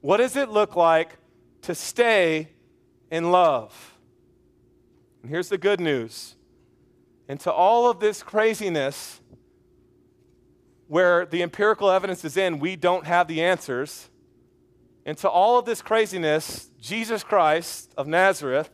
What 0.00 0.18
does 0.18 0.36
it 0.36 0.48
look 0.48 0.76
like 0.76 1.18
to 1.62 1.74
stay 1.74 2.50
in 3.10 3.30
love. 3.30 3.94
And 5.22 5.30
here's 5.30 5.48
the 5.48 5.58
good 5.58 5.80
news. 5.80 6.36
Into 7.28 7.52
all 7.52 7.90
of 7.90 8.00
this 8.00 8.22
craziness, 8.22 9.20
where 10.88 11.26
the 11.26 11.42
empirical 11.42 11.90
evidence 11.90 12.24
is 12.24 12.36
in, 12.36 12.58
we 12.58 12.76
don't 12.76 13.06
have 13.06 13.26
the 13.26 13.42
answers. 13.42 14.08
Into 15.04 15.28
all 15.28 15.58
of 15.58 15.64
this 15.64 15.82
craziness, 15.82 16.70
Jesus 16.80 17.24
Christ 17.24 17.92
of 17.96 18.06
Nazareth, 18.06 18.70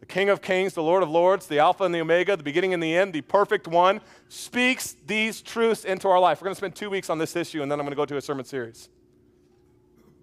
the 0.00 0.06
King 0.06 0.30
of 0.30 0.40
Kings, 0.40 0.72
the 0.72 0.82
Lord 0.82 1.02
of 1.02 1.10
Lords, 1.10 1.46
the 1.46 1.58
Alpha 1.58 1.84
and 1.84 1.94
the 1.94 2.00
Omega, 2.00 2.36
the 2.36 2.42
beginning 2.42 2.72
and 2.72 2.82
the 2.82 2.96
end, 2.96 3.12
the 3.12 3.20
perfect 3.20 3.68
one, 3.68 4.00
speaks 4.28 4.96
these 5.06 5.42
truths 5.42 5.84
into 5.84 6.08
our 6.08 6.18
life. 6.18 6.40
We're 6.40 6.46
going 6.46 6.54
to 6.54 6.58
spend 6.58 6.74
two 6.74 6.88
weeks 6.88 7.10
on 7.10 7.18
this 7.18 7.36
issue, 7.36 7.60
and 7.62 7.70
then 7.70 7.78
I'm 7.78 7.84
going 7.84 7.92
to 7.92 7.96
go 7.96 8.06
to 8.06 8.16
a 8.16 8.22
sermon 8.22 8.46
series. 8.46 8.88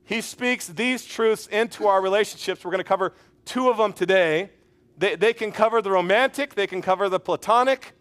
He 0.03 0.21
speaks 0.21 0.67
these 0.67 1.05
truths 1.05 1.47
into 1.47 1.85
our 1.85 2.01
relationships. 2.01 2.65
We're 2.65 2.71
going 2.71 2.79
to 2.79 2.87
cover 2.87 3.13
two 3.47 3.69
of 3.69 3.77
them 3.77 3.93
today. 3.93 4.51
They, 4.97 5.15
they 5.15 5.33
can 5.33 5.51
cover 5.51 5.81
the 5.81 5.91
romantic, 5.91 6.55
they 6.55 6.67
can 6.67 6.81
cover 6.81 7.09
the 7.09 7.19
platonic. 7.19 7.93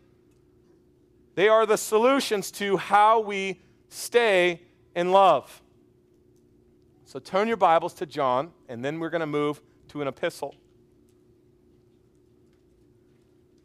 They 1.34 1.48
are 1.48 1.66
the 1.66 1.76
solutions 1.76 2.50
to 2.52 2.78
how 2.78 3.20
we 3.20 3.60
stay 3.88 4.62
in 4.94 5.12
love. 5.12 5.62
So 7.04 7.18
turn 7.18 7.46
your 7.46 7.58
Bibles 7.58 7.92
to 7.94 8.06
John, 8.06 8.52
and 8.68 8.84
then 8.84 8.98
we're 8.98 9.10
going 9.10 9.20
to 9.20 9.26
move 9.26 9.60
to 9.88 10.02
an 10.02 10.08
epistle. 10.08 10.54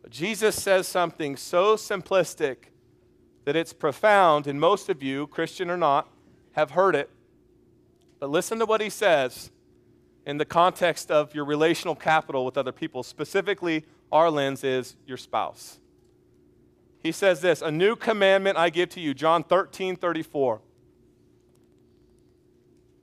Jesus 0.09 0.61
says 0.61 0.87
something 0.87 1.37
so 1.37 1.77
simplistic 1.77 2.57
that 3.45 3.55
it's 3.55 3.71
profound, 3.71 4.45
and 4.45 4.59
most 4.59 4.89
of 4.89 5.01
you, 5.01 5.25
Christian 5.27 5.69
or 5.69 5.77
not, 5.77 6.09
have 6.51 6.71
heard 6.71 6.95
it. 6.95 7.09
But 8.19 8.29
listen 8.29 8.59
to 8.59 8.65
what 8.65 8.81
he 8.81 8.89
says 8.89 9.51
in 10.25 10.37
the 10.37 10.45
context 10.45 11.11
of 11.11 11.33
your 11.33 11.45
relational 11.45 11.95
capital 11.95 12.45
with 12.45 12.57
other 12.57 12.71
people. 12.71 13.03
Specifically, 13.03 13.85
our 14.11 14.29
lens 14.29 14.63
is 14.63 14.95
your 15.05 15.17
spouse. 15.17 15.79
He 17.01 17.11
says 17.11 17.41
this 17.41 17.61
A 17.61 17.71
new 17.71 17.95
commandment 17.95 18.57
I 18.57 18.69
give 18.69 18.89
to 18.89 18.99
you, 18.99 19.13
John 19.13 19.43
13 19.43 19.95
34. 19.95 20.61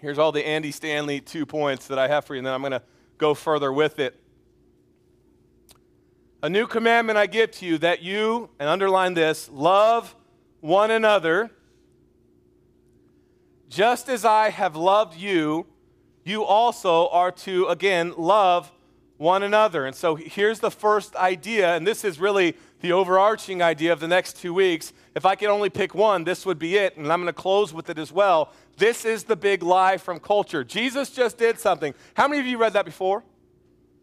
Here's 0.01 0.19
all 0.19 0.31
the 0.31 0.47
Andy 0.47 0.71
Stanley 0.71 1.21
two 1.21 1.45
points 1.45 1.89
that 1.89 1.99
I 1.99 2.07
have 2.07 2.25
for 2.25 2.35
you, 2.35 2.39
and 2.39 2.47
then 2.47 2.55
I'm 2.55 2.61
going 2.61 2.73
to 2.73 2.83
go 3.17 3.35
further 3.35 3.73
with 3.73 3.99
it. 3.99 4.19
A 6.41 6.49
new 6.49 6.69
commandment 6.69 7.19
I 7.19 7.27
give 7.27 7.51
to 7.53 7.67
you 7.67 7.79
that 7.79 8.01
you, 8.01 8.49
and 8.61 8.69
underline 8.69 9.15
this, 9.15 9.51
love 9.53 10.15
one 10.61 10.93
another. 10.93 11.51
Just 13.69 14.09
as 14.09 14.25
I 14.25 14.51
have 14.51 14.77
loved 14.77 15.19
you, 15.19 15.67
you 16.29 16.45
also 16.45 17.09
are 17.09 17.33
to, 17.33 17.67
again, 17.67 18.15
love 18.17 18.71
one 19.17 19.43
another. 19.43 19.87
And 19.87 19.97
so 19.97 20.15
here's 20.15 20.61
the 20.61 20.71
first 20.71 21.17
idea, 21.17 21.75
and 21.75 21.87
this 21.87 22.05
is 22.05 22.21
really 22.21 22.57
the 22.81 22.93
overarching 22.93 23.63
idea 23.63 23.93
of 23.93 23.99
the 23.99 24.09
next 24.09 24.37
two 24.37 24.55
weeks. 24.55 24.93
If 25.17 25.27
I 25.27 25.35
could 25.35 25.49
only 25.49 25.71
pick 25.71 25.95
one, 25.95 26.25
this 26.25 26.47
would 26.47 26.59
be 26.59 26.77
it, 26.77 26.97
and 26.97 27.13
I'm 27.13 27.21
going 27.21 27.27
to 27.27 27.33
close 27.33 27.75
with 27.75 27.91
it 27.91 27.99
as 27.99 28.13
well. 28.13 28.53
This 28.77 29.05
is 29.05 29.25
the 29.25 29.35
big 29.35 29.63
lie 29.65 29.97
from 29.97 30.21
culture. 30.21 30.63
Jesus 30.63 31.11
just 31.11 31.37
did 31.37 31.59
something. 31.59 31.95
How 32.15 32.29
many 32.29 32.41
of 32.41 32.47
you 32.47 32.59
read 32.59 32.75
that 32.75 32.85
before? 32.85 33.25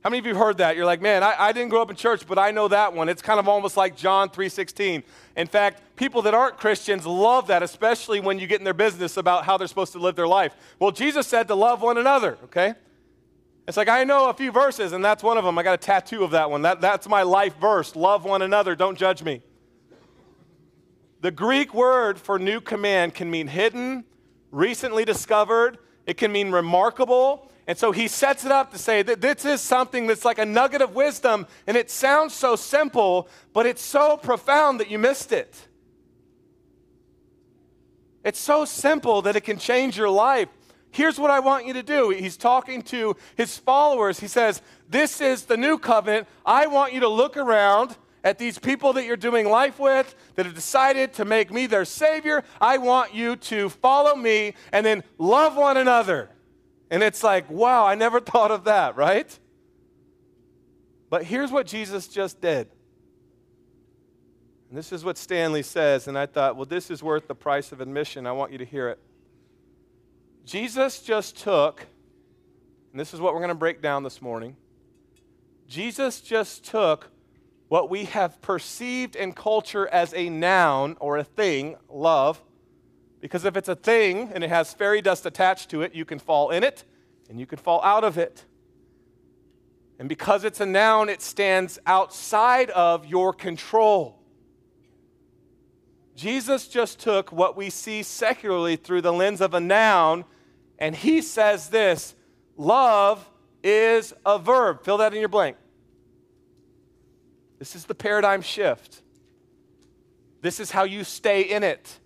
How 0.06 0.12
many 0.12 0.20
of 0.20 0.28
you 0.28 0.36
have 0.36 0.40
heard 0.40 0.58
that? 0.60 0.76
You're 0.76 0.86
like, 0.86 1.02
man, 1.02 1.24
I, 1.24 1.34
I, 1.36 1.52
didn't 1.52 1.70
grow 1.70 1.82
up 1.82 1.90
in 1.90 1.96
church, 1.96 2.28
but 2.28 2.38
I 2.38 2.52
know 2.52 2.68
that 2.68 2.94
one. 2.94 3.10
It's 3.10 3.24
kind 3.24 3.40
of 3.40 3.48
almost 3.48 3.76
like 3.76 3.98
John 3.98 4.30
3.16. 4.30 5.02
In 5.36 5.48
fact, 5.48 5.82
people 5.96 6.22
that 6.22 6.36
aren't 6.36 6.60
Christians 6.60 7.08
love 7.08 7.48
that, 7.48 7.64
especially 7.64 8.20
when 8.20 8.38
you 8.38 8.46
get 8.46 8.60
in 8.60 8.66
their 8.66 8.76
business 8.76 9.18
about 9.18 9.46
how 9.46 9.58
they're 9.58 9.68
supposed 9.68 9.94
to 9.94 9.98
live 9.98 10.16
their 10.16 10.28
life. 10.28 10.56
Well, 10.78 10.92
Jesus 10.92 11.26
said 11.26 11.48
to 11.48 11.56
love 11.56 11.82
one 11.82 11.98
another, 11.98 12.38
okay? 12.44 12.76
It's 13.68 13.78
like 13.78 13.90
I 13.90 14.04
know 14.04 14.30
a 14.30 14.34
few 14.36 14.52
verses, 14.52 14.92
and 14.92 15.04
that's 15.04 15.24
one 15.24 15.40
of 15.40 15.44
them. 15.44 15.58
I 15.58 15.64
got 15.64 15.74
a 15.74 15.78
tattoo 15.78 16.24
of 16.24 16.30
that 16.30 16.52
one. 16.52 16.62
That, 16.62 16.82
that's 16.82 17.10
my 17.10 17.24
life 17.24 17.58
verse. 17.58 17.96
Love 17.96 18.26
one 18.26 18.44
another, 18.44 18.76
don't 18.76 19.00
judge 19.00 19.24
me. 19.24 19.42
The 21.22 21.32
Greek 21.32 21.74
word 21.74 22.20
for 22.20 22.38
new 22.38 22.62
command 22.62 23.16
can 23.16 23.32
mean 23.32 23.48
hidden, 23.48 24.06
recently 24.52 25.04
discovered, 25.04 25.80
it 26.06 26.18
can 26.18 26.32
mean 26.32 26.52
remarkable, 26.52 27.50
and 27.67 27.77
so 27.77 27.91
he 27.91 28.07
sets 28.07 28.45
it 28.45 28.51
up 28.51 28.72
to 28.72 28.77
say 28.77 29.01
that 29.01 29.22
this 29.22 29.43
is 29.43 29.60
something 29.60 30.05
that's 30.05 30.24
like 30.24 30.38
a 30.38 30.45
nugget 30.45 30.81
of 30.81 30.93
wisdom, 30.93 31.48
and 31.65 31.75
it 31.75 31.89
sounds 31.89 32.34
so 32.34 32.55
simple, 32.55 33.27
but 33.53 33.65
it's 33.65 33.81
so 33.81 34.17
profound 34.17 34.79
that 34.79 34.89
you 34.89 35.00
missed 35.00 35.31
it. 35.31 35.67
It's 38.24 38.39
so 38.39 38.65
simple 38.65 39.22
that 39.24 39.36
it 39.36 39.41
can 39.41 39.57
change 39.57 39.98
your 39.98 40.10
life. 40.10 40.50
Here's 40.91 41.19
what 41.19 41.29
I 41.29 41.39
want 41.39 41.65
you 41.65 41.74
to 41.74 41.84
do. 41.84 42.10
He's 42.10 42.38
talking 42.38 42.81
to 42.84 43.15
his 43.36 43.57
followers. 43.57 44.19
He 44.19 44.27
says, 44.27 44.62
This 44.88 45.19
is 45.19 45.43
the 45.43 45.57
new 45.57 45.77
covenant. 45.77 46.27
I 46.45 46.67
want 46.67 46.93
you 46.93 47.01
to 47.01 47.10
look 47.10 47.36
around 47.36 47.98
at 48.24 48.38
these 48.38 48.57
people 48.57 48.93
that 48.93 49.05
you're 49.05 49.17
doing 49.17 49.48
life 49.48 49.77
with 49.79 50.15
that 50.36 50.45
have 50.45 50.55
decided 50.55 51.13
to 51.13 51.25
make 51.25 51.51
me 51.51 51.67
their 51.67 51.86
Savior. 51.86 52.43
I 52.62 52.77
want 52.77 53.13
you 53.13 53.36
to 53.36 53.69
follow 53.69 54.15
me 54.15 54.55
and 54.72 54.86
then 54.86 55.03
love 55.17 55.55
one 55.55 55.77
another. 55.77 56.29
And 56.89 57.04
it's 57.04 57.24
like, 57.24 57.50
wow, 57.50 57.86
I 57.86 57.96
never 57.96 58.20
thought 58.22 58.51
of 58.51 58.65
that, 58.65 58.96
right? 58.96 59.38
But 61.10 61.24
here's 61.24 61.51
what 61.51 61.68
Jesus 61.68 62.08
just 62.08 62.42
did. 62.42 62.68
And 64.70 64.77
this 64.77 64.92
is 64.92 65.06
what 65.06 65.18
Stanley 65.18 65.63
says. 65.63 66.08
And 66.08 66.18
I 66.18 66.25
thought, 66.25 66.56
well, 66.56 66.65
this 66.65 66.92
is 66.92 67.01
worth 67.01 67.27
the 67.27 67.36
price 67.36 67.72
of 67.72 67.82
admission. 67.82 68.27
I 68.27 68.32
want 68.32 68.51
you 68.51 68.58
to 68.58 68.65
hear 68.65 68.89
it. 68.89 69.00
Jesus 70.46 71.01
just 71.01 71.38
took, 71.38 71.86
and 72.92 73.00
this 73.00 73.13
is 73.13 73.20
what 73.20 73.34
we're 73.34 73.39
going 73.39 73.50
to 73.50 73.56
break 73.56 73.82
down 73.82 74.04
this 74.04 74.22
morning. 74.22 74.56
Jesus 75.68 76.22
just 76.22 76.63
took 76.63 77.10
what 77.68 77.89
we 77.89 78.06
have 78.06 78.42
perceived 78.42 79.15
in 79.15 79.34
culture 79.34 79.88
as 79.88 80.13
a 80.13 80.30
noun 80.30 80.98
or 81.00 81.18
a 81.18 81.24
thing, 81.24 81.75
love, 81.89 82.42
because 83.25 83.44
if 83.44 83.58
it's 83.58 83.70
a 83.70 83.75
thing 83.75 84.29
and 84.36 84.44
it 84.44 84.51
has 84.51 84.72
fairy 84.72 85.01
dust 85.01 85.25
attached 85.25 85.72
to 85.72 85.82
it, 85.82 85.96
you 85.96 86.05
can 86.05 86.20
fall 86.20 86.51
in 86.51 86.63
it 86.63 86.84
and 87.27 87.39
you 87.39 87.48
can 87.48 87.58
fall 87.58 87.82
out 87.84 88.03
of 88.03 88.20
it. 88.20 88.46
And 89.98 90.08
because 90.08 90.44
it's 90.44 90.60
a 90.60 90.65
noun, 90.67 91.10
it 91.10 91.24
stands 91.24 91.79
outside 91.88 92.70
of 92.70 93.08
your 93.08 93.34
control. 93.34 94.22
Jesus 96.15 96.67
just 96.67 97.00
took 97.00 97.32
what 97.32 97.58
we 97.58 97.72
see 97.72 98.03
secularly 98.03 98.75
through 98.75 99.01
the 99.01 99.12
lens 99.12 99.41
of 99.41 99.55
a 99.55 99.60
noun, 99.60 100.25
and 100.77 100.96
he 100.96 101.20
says 101.24 101.70
this 101.70 102.13
love 102.55 103.27
is 103.63 104.13
a 104.24 104.38
verb. 104.38 104.84
Fill 104.84 104.98
that 104.98 105.15
in 105.15 105.20
your 105.20 105.29
blank. 105.29 105.58
This 107.58 107.75
is 107.75 107.86
the 107.86 107.96
paradigm 107.96 108.44
shift. 108.44 109.01
This 110.41 110.60
is 110.60 110.70
how 110.70 110.84
you 110.84 111.03
stay 111.03 111.41
in 111.41 111.63
it. 111.63 112.01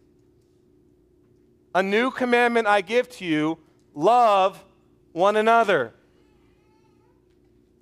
A 1.74 1.84
new 1.84 2.12
commandment 2.12 2.68
I 2.68 2.82
give 2.82 3.10
to 3.18 3.26
you 3.26 3.58
love 3.94 4.64
one 5.12 5.36
another. 5.36 5.94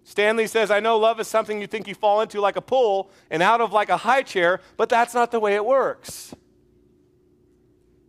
Stanley 0.03 0.48
says, 0.48 0.72
I 0.72 0.79
know 0.79 0.98
love 0.98 1.20
is 1.20 1.27
something 1.27 1.60
you 1.60 1.67
think 1.67 1.88
you 1.88 1.94
fall 1.94 2.22
into 2.22 2.39
like 2.39 2.56
a 2.56 2.62
pool 2.62 3.12
and 3.29 3.44
out 3.44 3.60
of 3.60 3.74
like 3.74 3.89
a 3.89 3.98
high 3.98 4.22
chair, 4.22 4.62
but 4.77 4.88
that's 4.88 5.13
not 5.13 5.32
the 5.32 5.39
way 5.39 5.56
it 5.56 5.65
works. 5.65 6.34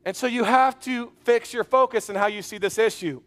And 0.04 0.16
so 0.16 0.26
you 0.26 0.44
have 0.44 0.80
to 0.80 1.12
fix 1.24 1.52
your 1.52 1.64
focus 1.64 2.08
in 2.08 2.16
how 2.16 2.28
you 2.28 2.40
see 2.40 2.56
this 2.56 2.78
issue. 2.78 3.20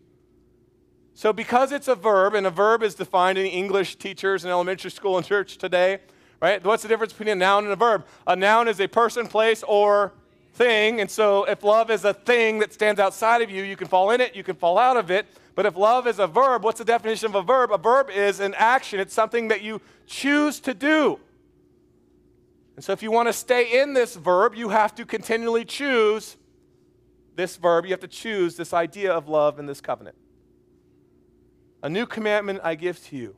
So, 1.13 1.33
because 1.33 1.71
it's 1.71 1.89
a 1.89 1.95
verb, 1.95 2.33
and 2.33 2.47
a 2.47 2.49
verb 2.49 2.81
is 2.81 2.95
defined 2.95 3.37
in 3.37 3.45
English 3.45 3.97
teachers 3.97 4.45
in 4.45 4.49
elementary 4.49 4.89
school 4.89 5.17
and 5.17 5.25
church 5.25 5.57
today, 5.57 5.99
right? 6.41 6.63
What's 6.63 6.83
the 6.83 6.89
difference 6.89 7.11
between 7.11 7.27
a 7.27 7.35
noun 7.35 7.65
and 7.65 7.73
a 7.73 7.75
verb? 7.75 8.07
A 8.25 8.35
noun 8.35 8.67
is 8.69 8.79
a 8.79 8.87
person, 8.87 9.27
place, 9.27 9.63
or 9.67 10.13
thing. 10.53 11.01
And 11.01 11.09
so 11.09 11.45
if 11.45 11.63
love 11.63 11.89
is 11.89 12.05
a 12.05 12.13
thing 12.13 12.59
that 12.59 12.73
stands 12.73 12.99
outside 12.99 13.41
of 13.41 13.49
you, 13.49 13.63
you 13.63 13.75
can 13.75 13.87
fall 13.87 14.11
in 14.11 14.21
it, 14.21 14.35
you 14.35 14.43
can 14.43 14.55
fall 14.55 14.77
out 14.77 14.97
of 14.97 15.11
it. 15.11 15.25
But 15.55 15.65
if 15.65 15.75
love 15.75 16.07
is 16.07 16.19
a 16.19 16.27
verb, 16.27 16.63
what's 16.63 16.79
the 16.79 16.85
definition 16.85 17.27
of 17.27 17.35
a 17.35 17.41
verb? 17.41 17.71
A 17.71 17.77
verb 17.77 18.09
is 18.09 18.39
an 18.39 18.53
action, 18.57 18.99
it's 18.99 19.13
something 19.13 19.49
that 19.49 19.61
you 19.61 19.81
choose 20.07 20.59
to 20.61 20.73
do. 20.73 21.19
And 22.75 22.83
so 22.83 22.93
if 22.93 23.03
you 23.03 23.11
want 23.11 23.27
to 23.27 23.33
stay 23.33 23.81
in 23.81 23.93
this 23.93 24.15
verb, 24.15 24.55
you 24.55 24.69
have 24.69 24.95
to 24.95 25.05
continually 25.05 25.65
choose 25.65 26.37
this 27.35 27.57
verb. 27.57 27.85
You 27.85 27.91
have 27.91 27.99
to 28.01 28.07
choose 28.07 28.55
this 28.55 28.73
idea 28.73 29.11
of 29.11 29.27
love 29.27 29.59
in 29.59 29.65
this 29.65 29.81
covenant. 29.81 30.15
A 31.83 31.89
new 31.89 32.05
commandment 32.05 32.59
I 32.63 32.75
give 32.75 33.03
to 33.05 33.15
you 33.15 33.35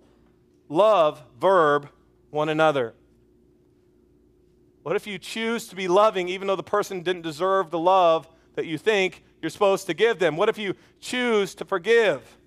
love, 0.70 1.24
verb, 1.40 1.90
one 2.30 2.50
another. 2.50 2.94
What 4.84 4.96
if 4.96 5.08
you 5.08 5.18
choose 5.18 5.68
to 5.70 5.76
be 5.76 5.88
loving 5.88 6.30
even 6.30 6.48
though 6.48 6.56
the 6.56 6.64
person 6.64 7.02
didn't 7.02 7.22
deserve 7.22 7.72
the 7.72 7.80
love 7.80 8.28
that 8.56 8.66
you 8.66 8.78
think 8.78 9.24
you're 9.42 9.50
supposed 9.50 9.88
to 9.88 9.94
give 9.94 10.20
them? 10.20 10.38
What 10.38 10.50
if 10.50 10.58
you 10.58 10.76
choose 11.00 11.56
to 11.56 11.66
forgive? 11.66 12.38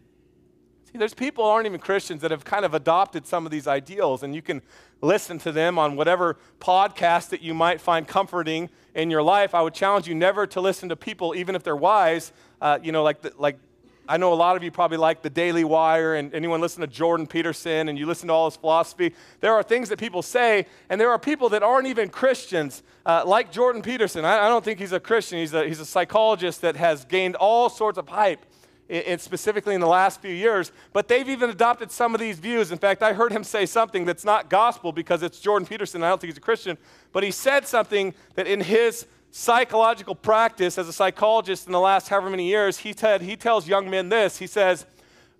See, 0.84 0.98
there's 0.98 1.14
people 1.14 1.44
who 1.44 1.50
aren't 1.50 1.66
even 1.66 1.80
Christians 1.80 2.22
that 2.22 2.30
have 2.30 2.44
kind 2.44 2.64
of 2.64 2.74
adopted 2.74 3.26
some 3.26 3.44
of 3.44 3.50
these 3.50 3.66
ideals, 3.66 4.22
and 4.22 4.34
you 4.34 4.42
can 4.42 4.62
listen 5.00 5.38
to 5.40 5.50
them 5.50 5.78
on 5.78 5.96
whatever 5.96 6.36
podcast 6.60 7.30
that 7.30 7.42
you 7.42 7.54
might 7.54 7.80
find 7.80 8.06
comforting 8.06 8.70
in 8.94 9.10
your 9.10 9.22
life. 9.22 9.54
I 9.54 9.62
would 9.62 9.74
challenge 9.74 10.06
you 10.06 10.14
never 10.14 10.46
to 10.46 10.60
listen 10.60 10.88
to 10.90 10.96
people, 10.96 11.34
even 11.34 11.54
if 11.54 11.62
they're 11.62 11.74
wise, 11.74 12.32
uh, 12.60 12.78
you 12.82 12.92
know, 12.92 13.02
like, 13.02 13.22
the, 13.22 13.32
like 13.36 13.58
I 14.08 14.16
know 14.18 14.32
a 14.32 14.34
lot 14.34 14.56
of 14.56 14.62
you 14.62 14.70
probably 14.70 14.98
like 14.98 15.22
the 15.22 15.30
Daily 15.30 15.64
Wire 15.64 16.14
and 16.14 16.32
anyone 16.32 16.60
listen 16.60 16.80
to 16.80 16.86
Jordan 16.86 17.26
Peterson 17.26 17.88
and 17.88 17.98
you 17.98 18.06
listen 18.06 18.28
to 18.28 18.32
all 18.32 18.48
his 18.48 18.56
philosophy. 18.56 19.14
There 19.40 19.52
are 19.52 19.62
things 19.62 19.88
that 19.88 19.98
people 19.98 20.22
say, 20.22 20.66
and 20.88 21.00
there 21.00 21.10
are 21.10 21.18
people 21.18 21.48
that 21.48 21.62
aren't 21.62 21.88
even 21.88 22.08
Christians, 22.08 22.82
uh, 23.04 23.24
like 23.26 23.50
Jordan 23.50 23.82
Peterson. 23.82 24.24
I, 24.24 24.46
I, 24.46 24.48
don't 24.48 24.64
think 24.64 24.78
he's 24.78 24.92
a 24.92 25.00
Christian. 25.00 25.38
He's 25.38 25.54
a, 25.54 25.66
he's 25.66 25.80
a 25.80 25.86
psychologist 25.86 26.60
that 26.60 26.76
has 26.76 27.04
gained 27.04 27.34
all 27.36 27.68
sorts 27.68 27.98
of 27.98 28.08
hype, 28.08 28.44
in 28.88 29.18
specifically 29.18 29.74
in 29.74 29.80
the 29.80 29.86
last 29.88 30.20
few 30.20 30.32
years. 30.32 30.70
But 30.92 31.08
they've 31.08 31.28
even 31.28 31.50
adopted 31.50 31.90
some 31.90 32.14
of 32.14 32.20
these 32.20 32.38
views. 32.38 32.70
In 32.70 32.78
fact, 32.78 33.02
I 33.02 33.12
heard 33.12 33.32
him 33.32 33.42
say 33.42 33.66
something 33.66 34.04
that's 34.04 34.24
not 34.24 34.48
gospel 34.48 34.92
because 34.92 35.22
it's 35.22 35.40
Jordan 35.40 35.66
Peterson. 35.66 36.04
I 36.04 36.08
don't 36.08 36.20
think 36.20 36.32
he's 36.32 36.38
a 36.38 36.40
Christian. 36.40 36.78
But 37.12 37.24
he 37.24 37.32
said 37.32 37.66
something 37.66 38.14
that 38.36 38.46
in 38.46 38.60
his 38.60 39.06
psychological 39.36 40.14
practice 40.14 40.78
as 40.78 40.88
a 40.88 40.92
psychologist 40.94 41.66
in 41.66 41.72
the 41.72 41.78
last 41.78 42.08
however 42.08 42.30
many 42.30 42.48
years, 42.48 42.78
he, 42.78 42.94
said, 42.94 43.20
he 43.20 43.36
tells 43.36 43.68
young 43.68 43.90
men 43.90 44.08
this. 44.08 44.38
He 44.38 44.46
says, 44.46 44.86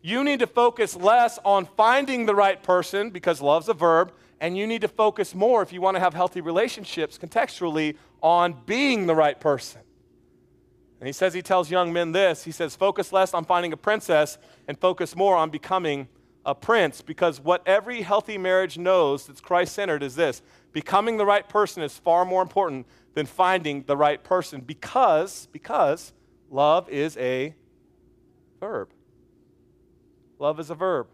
you 0.02 0.22
need 0.22 0.38
to 0.40 0.46
focus 0.46 0.94
less 0.94 1.38
on 1.46 1.64
finding 1.64 2.26
the 2.26 2.34
right 2.34 2.62
person 2.62 3.08
because 3.08 3.40
love's 3.40 3.70
a 3.70 3.74
verb, 3.74 4.12
and 4.38 4.54
you 4.54 4.66
need 4.66 4.82
to 4.82 4.88
focus 4.88 5.34
more 5.34 5.62
if 5.62 5.72
you 5.72 5.80
want 5.80 5.94
to 5.94 6.00
have 6.00 6.12
healthy 6.12 6.42
relationships 6.42 7.16
contextually 7.16 7.96
on 8.20 8.54
being 8.66 9.06
the 9.06 9.14
right 9.14 9.40
person. 9.40 9.80
And 11.00 11.06
he 11.06 11.12
says 11.14 11.32
he 11.32 11.40
tells 11.40 11.70
young 11.70 11.90
men 11.90 12.12
this 12.12 12.44
he 12.44 12.52
says, 12.52 12.76
focus 12.76 13.14
less 13.14 13.32
on 13.32 13.46
finding 13.46 13.72
a 13.72 13.78
princess 13.78 14.36
and 14.68 14.78
focus 14.78 15.16
more 15.16 15.36
on 15.36 15.48
becoming 15.48 16.06
a 16.44 16.54
prince 16.54 17.00
because 17.00 17.40
what 17.40 17.62
every 17.66 18.02
healthy 18.02 18.36
marriage 18.36 18.76
knows 18.76 19.26
that's 19.26 19.40
Christ 19.40 19.74
centered 19.74 20.02
is 20.02 20.16
this 20.16 20.42
becoming 20.72 21.16
the 21.16 21.26
right 21.26 21.48
person 21.48 21.82
is 21.82 21.98
far 21.98 22.26
more 22.26 22.42
important 22.42 22.86
than 23.16 23.24
finding 23.24 23.82
the 23.84 23.96
right 23.96 24.22
person 24.22 24.60
because 24.60 25.48
because 25.50 26.12
love 26.50 26.86
is 26.90 27.16
a 27.16 27.54
verb. 28.60 28.90
Love 30.38 30.60
is 30.60 30.68
a 30.68 30.74
verb. 30.74 31.06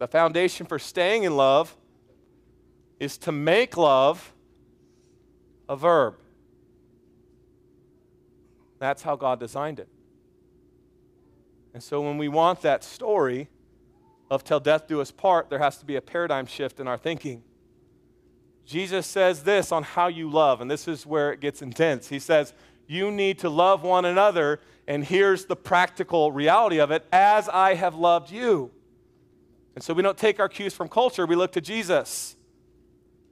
The 0.00 0.08
foundation 0.08 0.66
for 0.66 0.80
staying 0.80 1.22
in 1.22 1.36
love 1.36 1.76
is 2.98 3.16
to 3.18 3.30
make 3.30 3.76
love 3.76 4.34
a 5.68 5.76
verb. 5.76 6.16
That's 8.80 9.04
how 9.04 9.14
God 9.14 9.38
designed 9.38 9.78
it. 9.78 9.88
And 11.72 11.80
so 11.80 12.00
when 12.00 12.18
we 12.18 12.26
want 12.26 12.62
that 12.62 12.82
story 12.82 13.48
of 14.28 14.42
till 14.42 14.58
death 14.58 14.88
do 14.88 15.00
us 15.00 15.12
part, 15.12 15.50
there 15.50 15.60
has 15.60 15.78
to 15.78 15.84
be 15.84 15.94
a 15.94 16.02
paradigm 16.02 16.46
shift 16.46 16.80
in 16.80 16.88
our 16.88 16.98
thinking. 16.98 17.44
Jesus 18.66 19.06
says 19.06 19.44
this 19.44 19.70
on 19.70 19.84
how 19.84 20.08
you 20.08 20.28
love, 20.28 20.60
and 20.60 20.68
this 20.68 20.88
is 20.88 21.06
where 21.06 21.32
it 21.32 21.40
gets 21.40 21.62
intense. 21.62 22.08
He 22.08 22.18
says, 22.18 22.52
You 22.88 23.12
need 23.12 23.38
to 23.38 23.48
love 23.48 23.82
one 23.82 24.04
another, 24.04 24.60
and 24.88 25.04
here's 25.04 25.44
the 25.44 25.54
practical 25.54 26.32
reality 26.32 26.78
of 26.78 26.90
it 26.90 27.06
as 27.12 27.48
I 27.48 27.74
have 27.74 27.94
loved 27.94 28.30
you. 28.30 28.72
And 29.76 29.84
so 29.84 29.94
we 29.94 30.02
don't 30.02 30.18
take 30.18 30.40
our 30.40 30.48
cues 30.48 30.74
from 30.74 30.88
culture, 30.88 31.26
we 31.26 31.36
look 31.36 31.52
to 31.52 31.60
Jesus. 31.60 32.34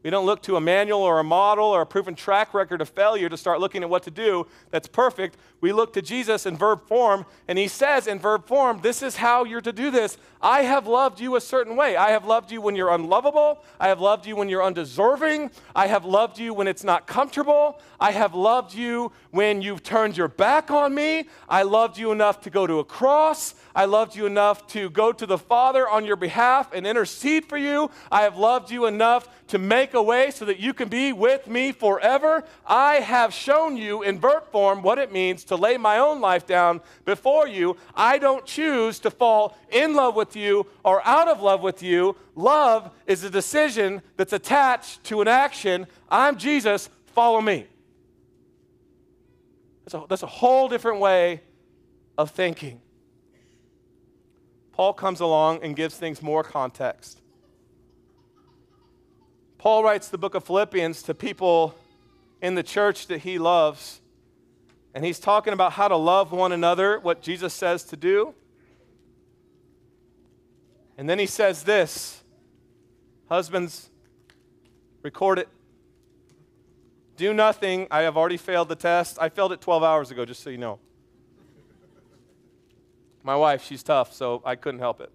We 0.05 0.11
don't 0.11 0.27
look 0.27 0.43
to 0.43 0.57
a 0.57 0.61
manual 0.61 1.01
or 1.01 1.19
a 1.19 1.25
model 1.25 1.65
or 1.65 1.81
a 1.81 1.87
proven 1.87 2.15
track 2.15 2.53
record 2.53 2.83
of 2.83 2.91
failure 2.91 3.31
to 3.31 3.39
start 3.39 3.59
looking 3.59 3.83
at 3.83 3.89
what 3.89 4.03
to 4.03 4.11
do 4.11 4.47
that's 4.71 4.87
perfect. 4.87 5.39
We 5.63 5.73
look 5.73 5.95
to 5.95 6.03
Jesus 6.03 6.45
in 6.45 6.59
verb 6.59 6.87
form, 6.87 7.25
and 7.49 7.57
he 7.57 7.69
says 7.69 8.07
in 8.07 8.19
verb 8.19 8.47
form, 8.47 8.81
This 8.83 9.03
is 9.03 9.17
how 9.17 9.45
you're 9.45 9.63
to 9.63 9.73
do 9.73 9.91
this. 9.91 10.19
I 10.43 10.65
have 10.65 10.87
loved 10.87 11.21
you 11.21 11.37
a 11.37 11.41
certain 11.41 11.75
way. 11.75 11.97
I 11.97 12.11
have 12.11 12.27
loved 12.27 12.53
you 12.53 12.61
when 12.61 12.77
you're 12.77 12.93
unlovable. 12.93 13.65
I 13.81 13.89
have 13.89 13.99
loved 13.99 14.27
you 14.27 14.37
when 14.37 14.51
you're 14.51 14.63
undeserving. 14.63 15.51
I 15.75 15.87
have 15.87 16.05
loved 16.05 16.39
you 16.39 16.53
when 16.53 16.69
it's 16.69 16.85
not 16.85 17.07
comfortable. 17.07 17.81
I 17.99 18.13
have 18.13 18.35
loved 18.35 18.75
you 18.75 19.11
when 19.31 19.63
you've 19.63 19.83
turned 19.83 20.19
your 20.19 20.29
back 20.29 20.71
on 20.71 20.95
me. 20.95 21.31
I 21.49 21.63
loved 21.63 21.97
you 21.97 22.13
enough 22.13 22.43
to 22.43 22.51
go 22.51 22.67
to 22.67 22.81
a 22.81 22.85
cross. 22.85 23.55
I 23.75 23.87
loved 23.87 24.15
you 24.15 24.27
enough 24.27 24.67
to 24.69 24.89
go 24.89 25.11
to 25.11 25.27
the 25.27 25.37
Father 25.37 25.89
on 25.89 26.05
your 26.05 26.15
behalf 26.17 26.73
and 26.73 26.87
intercede 26.87 27.47
for 27.47 27.59
you. 27.59 27.91
I 28.11 28.23
have 28.23 28.37
loved 28.37 28.71
you 28.71 28.87
enough 28.87 29.29
to 29.49 29.59
make 29.59 29.95
a 29.95 30.03
way 30.03 30.31
so 30.31 30.45
that 30.45 30.61
you 30.61 30.73
can 30.73 30.89
be 30.89 31.13
with 31.13 31.49
me 31.49 31.73
forever. 31.73 32.45
I 32.67 32.97
have 32.97 33.35
shown 33.35 33.77
you 33.77 34.03
in 34.03 34.21
verb 34.21 34.51
form 34.53 34.83
what 34.83 34.99
it 34.99 35.13
means 35.13 35.43
to 35.45 35.57
lay 35.57 35.77
my 35.77 35.99
own 35.99 36.21
life 36.21 36.47
down 36.47 36.83
before 37.05 37.49
you. 37.49 37.77
I 37.97 38.19
don't 38.19 38.47
choose 38.47 39.01
to 39.01 39.11
fall 39.11 39.57
in 39.71 39.95
love 39.95 40.15
with 40.15 40.37
you 40.37 40.67
or 40.85 41.05
out 41.05 41.27
of 41.27 41.43
love 41.43 41.61
with 41.61 41.83
you. 41.83 42.17
Love 42.37 42.91
is 43.07 43.25
a 43.25 43.31
decision 43.31 44.03
that's 44.17 44.33
attached 44.33 45.03
to 45.05 45.21
an 45.21 45.27
action. 45.27 45.89
I'm 46.09 46.39
Jesus, 46.39 46.89
follow 47.07 47.41
me. 47.41 47.67
That's 49.85 49.95
a, 49.95 50.05
that's 50.09 50.23
a 50.23 50.29
whole 50.29 50.69
different 50.69 51.01
way 51.01 51.43
of 52.17 52.31
thinking. 52.31 52.81
Paul 54.75 54.93
comes 54.93 55.21
along 55.21 55.61
and 55.63 55.77
gives 55.77 55.97
things 55.97 56.21
more 56.21 56.43
context. 56.43 57.21
Paul 59.57 59.85
writes 59.85 60.09
the 60.09 60.19
book 60.19 60.35
of 60.35 60.43
Philippians 60.43 61.01
to 61.05 61.15
people 61.15 61.77
in 62.43 62.57
the 62.57 62.65
church 62.65 63.07
that 63.07 63.19
he 63.19 63.39
loves. 63.39 64.01
And 64.93 65.05
he's 65.05 65.21
talking 65.21 65.53
about 65.53 65.75
how 65.75 65.87
to 65.87 65.95
love 65.95 66.33
one 66.33 66.51
another, 66.51 66.99
what 66.99 67.23
Jesus 67.23 67.55
says 67.55 67.85
to 67.85 67.97
do. 67.97 68.35
And 70.99 71.09
then 71.09 71.21
he 71.21 71.27
says 71.27 71.63
this 71.63 72.25
Husbands, 73.29 73.91
record 75.03 75.39
it. 75.39 75.49
Do 77.17 77.33
nothing. 77.33 77.87
I 77.93 78.01
have 78.01 78.17
already 78.17 78.39
failed 78.39 78.69
the 78.69 78.75
test. 78.75 79.19
I 79.21 79.29
failed 79.29 79.53
it 79.53 79.61
12 79.61 79.85
hours 79.85 80.11
ago, 80.11 80.25
just 80.25 80.43
so 80.43 80.51
you 80.51 80.59
know. 80.59 80.81
My 83.25 83.35
wife, 83.35 83.65
she's 83.65 83.83
tough, 83.83 84.13
so 84.13 84.43
I 84.45 84.55
couldn't 84.55 84.81
help 84.81 85.01
it. 85.01 85.11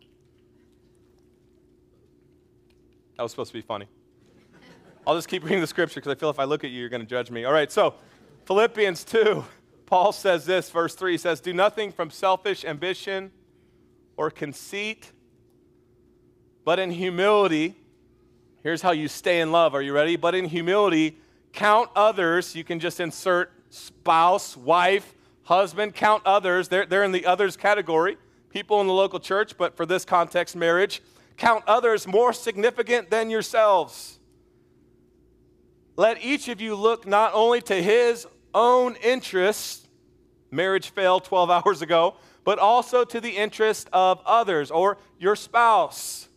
That 3.15 3.23
was 3.23 3.31
supposed 3.31 3.51
to 3.51 3.57
be 3.57 3.61
funny. 3.61 3.85
I'll 5.05 5.15
just 5.15 5.27
keep 5.27 5.43
reading 5.43 5.61
the 5.61 5.67
scripture 5.67 5.99
because 5.99 6.11
I 6.11 6.15
feel 6.15 6.31
if 6.31 6.39
I 6.39 6.43
look 6.45 6.63
at 6.63 6.71
you, 6.71 6.79
you're 6.79 6.89
going 6.89 7.01
to 7.01 7.07
judge 7.07 7.29
me. 7.29 7.45
All 7.45 7.53
right, 7.53 7.71
so 7.71 7.93
Philippians 8.45 9.03
2. 9.03 9.45
Paul 9.85 10.11
says 10.11 10.45
this, 10.45 10.69
verse 10.69 10.93
3 10.95 11.17
says, 11.17 11.39
Do 11.39 11.53
nothing 11.53 11.91
from 11.91 12.09
selfish 12.09 12.63
ambition 12.63 13.31
or 14.17 14.29
conceit, 14.29 15.11
but 16.63 16.77
in 16.79 16.91
humility. 16.91 17.75
Here's 18.61 18.81
how 18.81 18.91
you 18.91 19.07
stay 19.07 19.39
in 19.39 19.51
love. 19.51 19.73
Are 19.73 19.81
you 19.81 19.93
ready? 19.93 20.15
But 20.15 20.35
in 20.35 20.45
humility, 20.45 21.17
count 21.53 21.89
others. 21.95 22.55
You 22.55 22.63
can 22.63 22.79
just 22.79 22.99
insert 22.99 23.51
spouse, 23.69 24.55
wife, 24.55 25.15
husband, 25.49 25.95
count 25.95 26.21
others. 26.25 26.67
They're, 26.67 26.85
they're 26.85 27.03
in 27.03 27.11
the 27.11 27.25
others 27.25 27.57
category. 27.57 28.17
People 28.49 28.79
in 28.81 28.87
the 28.87 28.93
local 28.93 29.19
church, 29.19 29.57
but 29.57 29.75
for 29.75 29.85
this 29.85 30.05
context, 30.05 30.55
marriage. 30.55 31.01
Count 31.37 31.63
others 31.67 32.07
more 32.07 32.33
significant 32.33 33.09
than 33.09 33.29
yourselves. 33.29 34.19
Let 35.95 36.23
each 36.23 36.47
of 36.47 36.61
you 36.61 36.75
look 36.75 37.05
not 37.07 37.33
only 37.33 37.61
to 37.61 37.81
his 37.81 38.27
own 38.53 38.95
interests, 38.97 39.87
marriage 40.51 40.91
failed 40.91 41.25
12 41.25 41.49
hours 41.65 41.81
ago, 41.81 42.15
but 42.43 42.59
also 42.59 43.03
to 43.03 43.19
the 43.19 43.31
interest 43.31 43.89
of 43.91 44.21
others 44.25 44.69
or 44.71 44.97
your 45.17 45.35
spouse. 45.35 46.29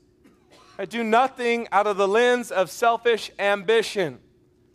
I 0.78 0.86
do 0.86 1.04
nothing 1.04 1.68
out 1.70 1.86
of 1.86 1.98
the 1.98 2.08
lens 2.08 2.50
of 2.50 2.70
selfish 2.70 3.30
ambition. 3.38 4.20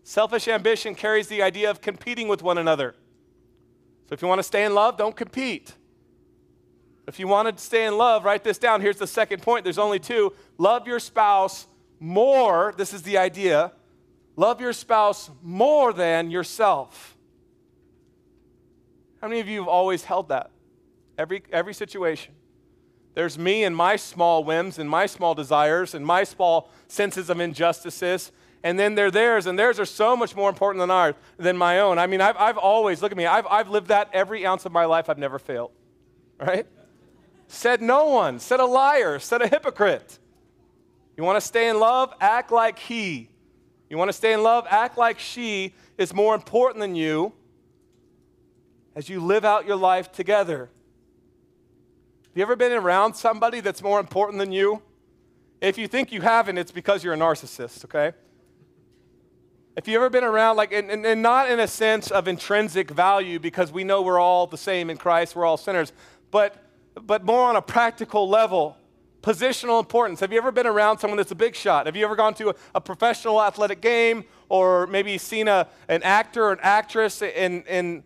Selfish 0.04 0.48
ambition 0.48 0.94
carries 0.94 1.28
the 1.28 1.42
idea 1.42 1.72
of 1.72 1.82
competing 1.82 2.28
with 2.28 2.44
one 2.44 2.60
another. 2.60 2.96
So 4.08 4.14
if 4.14 4.22
you 4.22 4.28
want 4.28 4.40
to 4.40 4.44
stay 4.44 4.64
in 4.66 4.74
love, 4.74 4.98
don't 4.98 5.16
compete. 5.16 5.74
If 7.08 7.20
you 7.20 7.28
want 7.28 7.56
to 7.56 7.64
stay 7.64 7.86
in 7.86 7.98
love, 7.98 8.26
write 8.26 8.44
this 8.44 8.58
down. 8.58 8.82
Here's 8.82 8.98
the 8.98 9.08
second 9.08 9.42
point. 9.42 9.64
There's 9.64 9.78
only 9.78 10.00
two. 10.00 10.34
Love 10.58 10.88
your 10.88 11.00
spouse 11.00 11.68
more. 12.00 12.74
This 12.78 12.94
is 12.94 13.02
the 13.04 13.18
idea. 13.18 13.72
Love 14.36 14.62
your 14.62 14.74
spouse 14.74 15.30
more 15.42 15.94
than 15.94 16.30
yourself. 16.32 17.18
How 19.22 19.28
many 19.28 19.40
of 19.40 19.48
you 19.48 19.60
have 19.60 19.68
always 19.68 20.04
held 20.04 20.30
that? 20.30 20.52
Every, 21.18 21.44
every 21.52 21.74
situation. 21.74 22.34
There's 23.16 23.40
me 23.40 23.64
and 23.64 23.76
my 23.76 23.96
small 23.96 24.44
whims 24.44 24.78
and 24.78 24.90
my 24.90 25.08
small 25.08 25.34
desires 25.34 25.96
and 25.96 26.06
my 26.06 26.24
small 26.24 26.70
senses 26.88 27.30
of 27.30 27.40
injustices. 27.40 28.32
And 28.64 28.78
then 28.78 28.96
they're 28.96 29.12
theirs, 29.12 29.46
and 29.46 29.58
theirs 29.58 29.80
are 29.80 29.86
so 29.86 30.18
much 30.18 30.36
more 30.36 30.50
important 30.50 30.82
than 30.82 30.92
ours, 30.92 31.16
than 31.38 31.58
my 31.58 31.80
own. 31.80 32.00
I 32.00 32.08
mean, 32.08 32.22
I've, 32.22 32.36
I've 32.38 32.58
always, 32.58 33.02
look 33.02 33.12
at 33.12 33.18
me, 33.18 33.26
I've, 33.26 33.46
I've 33.48 33.70
lived 33.70 33.88
that 33.88 34.10
every 34.14 34.46
ounce 34.46 34.66
of 34.66 34.72
my 34.72 34.86
life. 34.86 35.10
I've 35.10 35.18
never 35.18 35.40
failed, 35.40 35.72
right? 36.40 36.66
Said 37.48 37.82
no 37.82 38.10
one, 38.10 38.40
said 38.40 38.60
a 38.60 38.66
liar, 38.66 39.20
said 39.20 39.42
a 39.42 39.48
hypocrite. 39.48 40.20
You 41.16 41.24
want 41.24 41.38
to 41.38 41.46
stay 41.46 41.70
in 41.70 41.80
love? 41.80 42.14
Act 42.20 42.52
like 42.52 42.78
he. 42.78 43.30
You 43.90 43.98
want 43.98 44.10
to 44.10 44.14
stay 44.14 44.34
in 44.34 44.44
love? 44.44 44.66
Act 44.70 44.98
like 44.98 45.18
she 45.20 45.74
is 45.98 46.14
more 46.14 46.36
important 46.36 46.82
than 46.82 46.96
you 46.96 47.34
as 48.96 49.08
you 49.08 49.20
live 49.20 49.46
out 49.46 49.66
your 49.66 49.78
life 49.78 50.12
together. 50.12 50.70
Have 52.26 52.32
you 52.36 52.42
ever 52.42 52.56
been 52.56 52.74
around 52.74 53.14
somebody 53.14 53.62
that's 53.62 53.82
more 53.82 54.00
important 54.00 54.40
than 54.40 54.52
you? 54.52 54.82
If 55.62 55.78
you 55.78 55.88
think 55.88 56.12
you 56.12 56.22
haven't, 56.22 56.58
it's 56.58 56.72
because 56.72 57.04
you're 57.04 57.14
a 57.14 57.18
narcissist, 57.18 57.86
okay? 57.86 58.16
If 59.78 59.88
you've 59.88 59.98
ever 59.98 60.10
been 60.10 60.24
around, 60.24 60.58
like, 60.58 60.74
and, 60.74 60.90
and, 60.90 61.06
and, 61.06 61.22
not 61.22 61.52
in 61.52 61.60
a 61.60 61.68
sense 61.68 62.10
of 62.10 62.28
intrinsic 62.28 62.90
value, 62.90 63.38
because 63.38 63.72
we 63.72 63.84
know 63.84 64.02
we're 64.02 64.18
all 64.18 64.48
the 64.48 64.58
same 64.58 64.90
in 64.90 64.98
Christ, 64.98 65.36
we're 65.36 65.46
all 65.46 65.56
sinners, 65.56 65.94
but, 66.32 66.56
but 67.00 67.24
more 67.24 67.44
on 67.44 67.56
a 67.56 67.62
practical 67.62 68.28
level, 68.28 68.76
positional 69.22 69.80
importance. 69.80 70.20
Have 70.22 70.32
you 70.32 70.40
ever 70.40 70.52
been 70.52 70.66
around 70.66 70.98
someone 70.98 71.18
that's 71.18 71.32
a 71.32 71.36
big 71.36 71.54
shot? 71.54 71.86
Have 71.86 71.96
you 71.96 72.04
ever 72.04 72.16
gone 72.16 72.34
to 72.36 72.50
a, 72.50 72.56
a 72.74 72.82
professional 72.82 73.40
athletic 73.40 73.80
game 73.80 74.26
or 74.50 74.88
maybe 74.88 75.16
seen 75.20 75.48
a, 75.48 75.68
an 75.90 76.02
actor 76.02 76.46
or 76.46 76.54
an 76.54 76.60
actress 76.64 77.22
in, 77.22 77.62
in, 77.66 78.04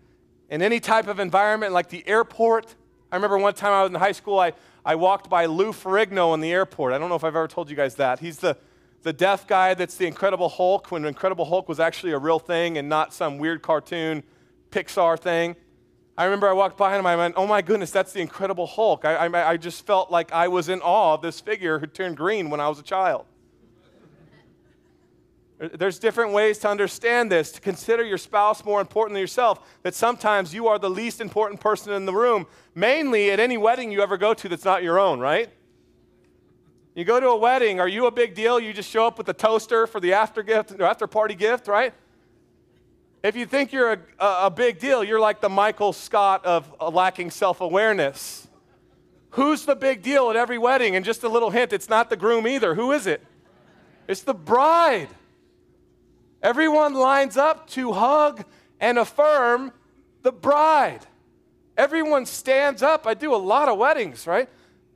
in 0.50 0.62
any 0.62 0.82
type 0.82 1.08
of 1.08 1.22
environment 1.22 1.72
like 1.72 1.88
the 1.88 2.06
airport. 2.06 2.76
I 3.14 3.16
remember 3.16 3.38
one 3.38 3.54
time 3.54 3.72
I 3.72 3.84
was 3.84 3.92
in 3.92 3.96
high 3.96 4.12
school, 4.12 4.42
I, 4.42 4.52
I 4.84 4.96
walked 4.96 5.30
by 5.30 5.46
Lou 5.46 5.72
Ferrigno 5.72 6.34
in 6.34 6.42
the 6.42 6.52
airport. 6.52 6.92
I 6.92 6.98
don't 6.98 7.08
know 7.08 7.16
if 7.16 7.24
I've 7.24 7.34
ever 7.36 7.48
told 7.48 7.70
you 7.70 7.78
guys 7.78 7.96
that. 7.96 8.20
He's 8.20 8.40
the, 8.40 8.58
the 9.04 9.14
deaf 9.14 9.48
guy 9.48 9.74
that's 9.74 9.96
the 9.96 10.06
Incredible 10.06 10.50
Hulk 10.50 10.92
when 10.92 11.06
Incredible 11.06 11.46
Hulk 11.46 11.68
was 11.68 11.80
actually 11.80 12.12
a 12.12 12.18
real 12.18 12.40
thing 12.40 12.78
and 12.78 12.88
not 12.88 13.14
some 13.14 13.38
weird 13.38 13.62
cartoon 13.62 14.24
Pixar 14.70 15.20
thing. 15.20 15.56
I 16.18 16.26
remember 16.26 16.48
I 16.48 16.54
walked 16.54 16.78
by 16.78 16.92
him 16.92 17.00
and 17.00 17.08
I 17.08 17.16
went, 17.16 17.36
oh 17.38 17.48
my 17.48 17.62
goodness, 17.62 17.90
that's 17.90 18.14
the 18.14 18.22
Incredible 18.22 18.68
Hulk. 18.68 19.06
I, 19.06 19.16
I, 19.16 19.50
I 19.52 19.58
just 19.58 19.86
felt 19.86 20.12
like 20.12 20.32
I 20.32 20.48
was 20.48 20.70
in 20.70 20.82
awe 20.82 21.16
of 21.16 21.22
this 21.22 21.40
figure 21.40 21.80
who 21.80 21.88
turned 21.88 22.18
green 22.18 22.50
when 22.50 22.60
I 22.60 22.70
was 22.70 22.80
a 22.80 22.84
child. 22.84 23.26
There's 25.58 26.00
different 26.00 26.34
ways 26.34 26.58
to 26.60 26.70
understand 26.70 27.32
this, 27.32 27.52
to 27.52 27.62
consider 27.62 28.04
your 28.04 28.18
spouse 28.18 28.66
more 28.66 28.82
important 28.82 29.14
than 29.14 29.22
yourself, 29.22 29.60
that 29.84 29.94
sometimes 29.94 30.56
you 30.56 30.68
are 30.68 30.80
the 30.80 30.90
least 30.90 31.22
important 31.22 31.60
person 31.62 31.94
in 31.94 32.06
the 32.06 32.14
room, 32.14 32.48
mainly 32.74 33.30
at 33.30 33.40
any 33.40 33.58
wedding 33.58 33.92
you 33.92 34.02
ever 34.02 34.18
go 34.18 34.34
to 34.34 34.50
that's 34.50 34.66
not 34.66 34.82
your 34.82 35.00
own, 35.00 35.20
right? 35.20 35.52
You 36.94 37.06
go 37.06 37.20
to 37.20 37.30
a 37.30 37.38
wedding, 37.38 37.80
are 37.80 37.88
you 37.88 38.06
a 38.06 38.12
big 38.12 38.36
deal? 38.36 38.60
You 38.60 38.74
just 38.74 38.90
show 38.90 39.08
up 39.08 39.18
with 39.18 39.30
a 39.30 39.34
toaster 39.34 39.88
for 39.88 40.02
the 40.02 40.14
after 40.14 40.44
gift 40.44 40.72
or 40.72 40.84
after 40.84 41.08
party 41.08 41.36
gift, 41.36 41.68
right? 41.68 41.94
If 43.24 43.36
you 43.36 43.46
think 43.46 43.72
you're 43.72 43.94
a, 43.94 44.00
a, 44.20 44.50
big 44.50 44.80
deal, 44.80 45.04
you're 45.04 45.20
like 45.20 45.42
the 45.42 45.50
Michael 45.50 45.94
Scott 45.94 46.44
of 46.44 46.74
uh, 46.82 46.90
lacking 46.90 47.32
self 47.32 47.62
awareness. 47.62 48.48
Who's 49.32 49.64
the 49.64 49.76
big 49.76 50.02
deal 50.02 50.30
at 50.30 50.36
every 50.36 50.58
wedding? 50.58 50.96
And 50.96 51.06
just 51.06 51.24
a 51.24 51.30
little 51.30 51.52
hint, 51.52 51.72
it's 51.72 51.88
not 51.88 52.10
the 52.10 52.18
groom 52.18 52.46
either. 52.48 52.76
Who 52.76 52.92
is 52.92 53.08
it? 53.08 53.24
It's 54.08 54.22
the 54.22 54.34
bride. 54.34 55.08
Everyone 56.42 56.94
lines 56.94 57.38
up 57.38 57.70
to 57.70 57.94
hug 57.94 58.44
and 58.80 58.98
affirm 58.98 59.72
the 60.24 60.32
bride. 60.32 61.06
Everyone 61.78 62.26
stands 62.26 62.82
up. 62.82 63.08
I 63.08 63.14
do 63.14 63.34
a 63.34 63.38
lot 63.38 63.70
of 63.70 63.78
weddings, 63.78 64.28
right? 64.28 64.50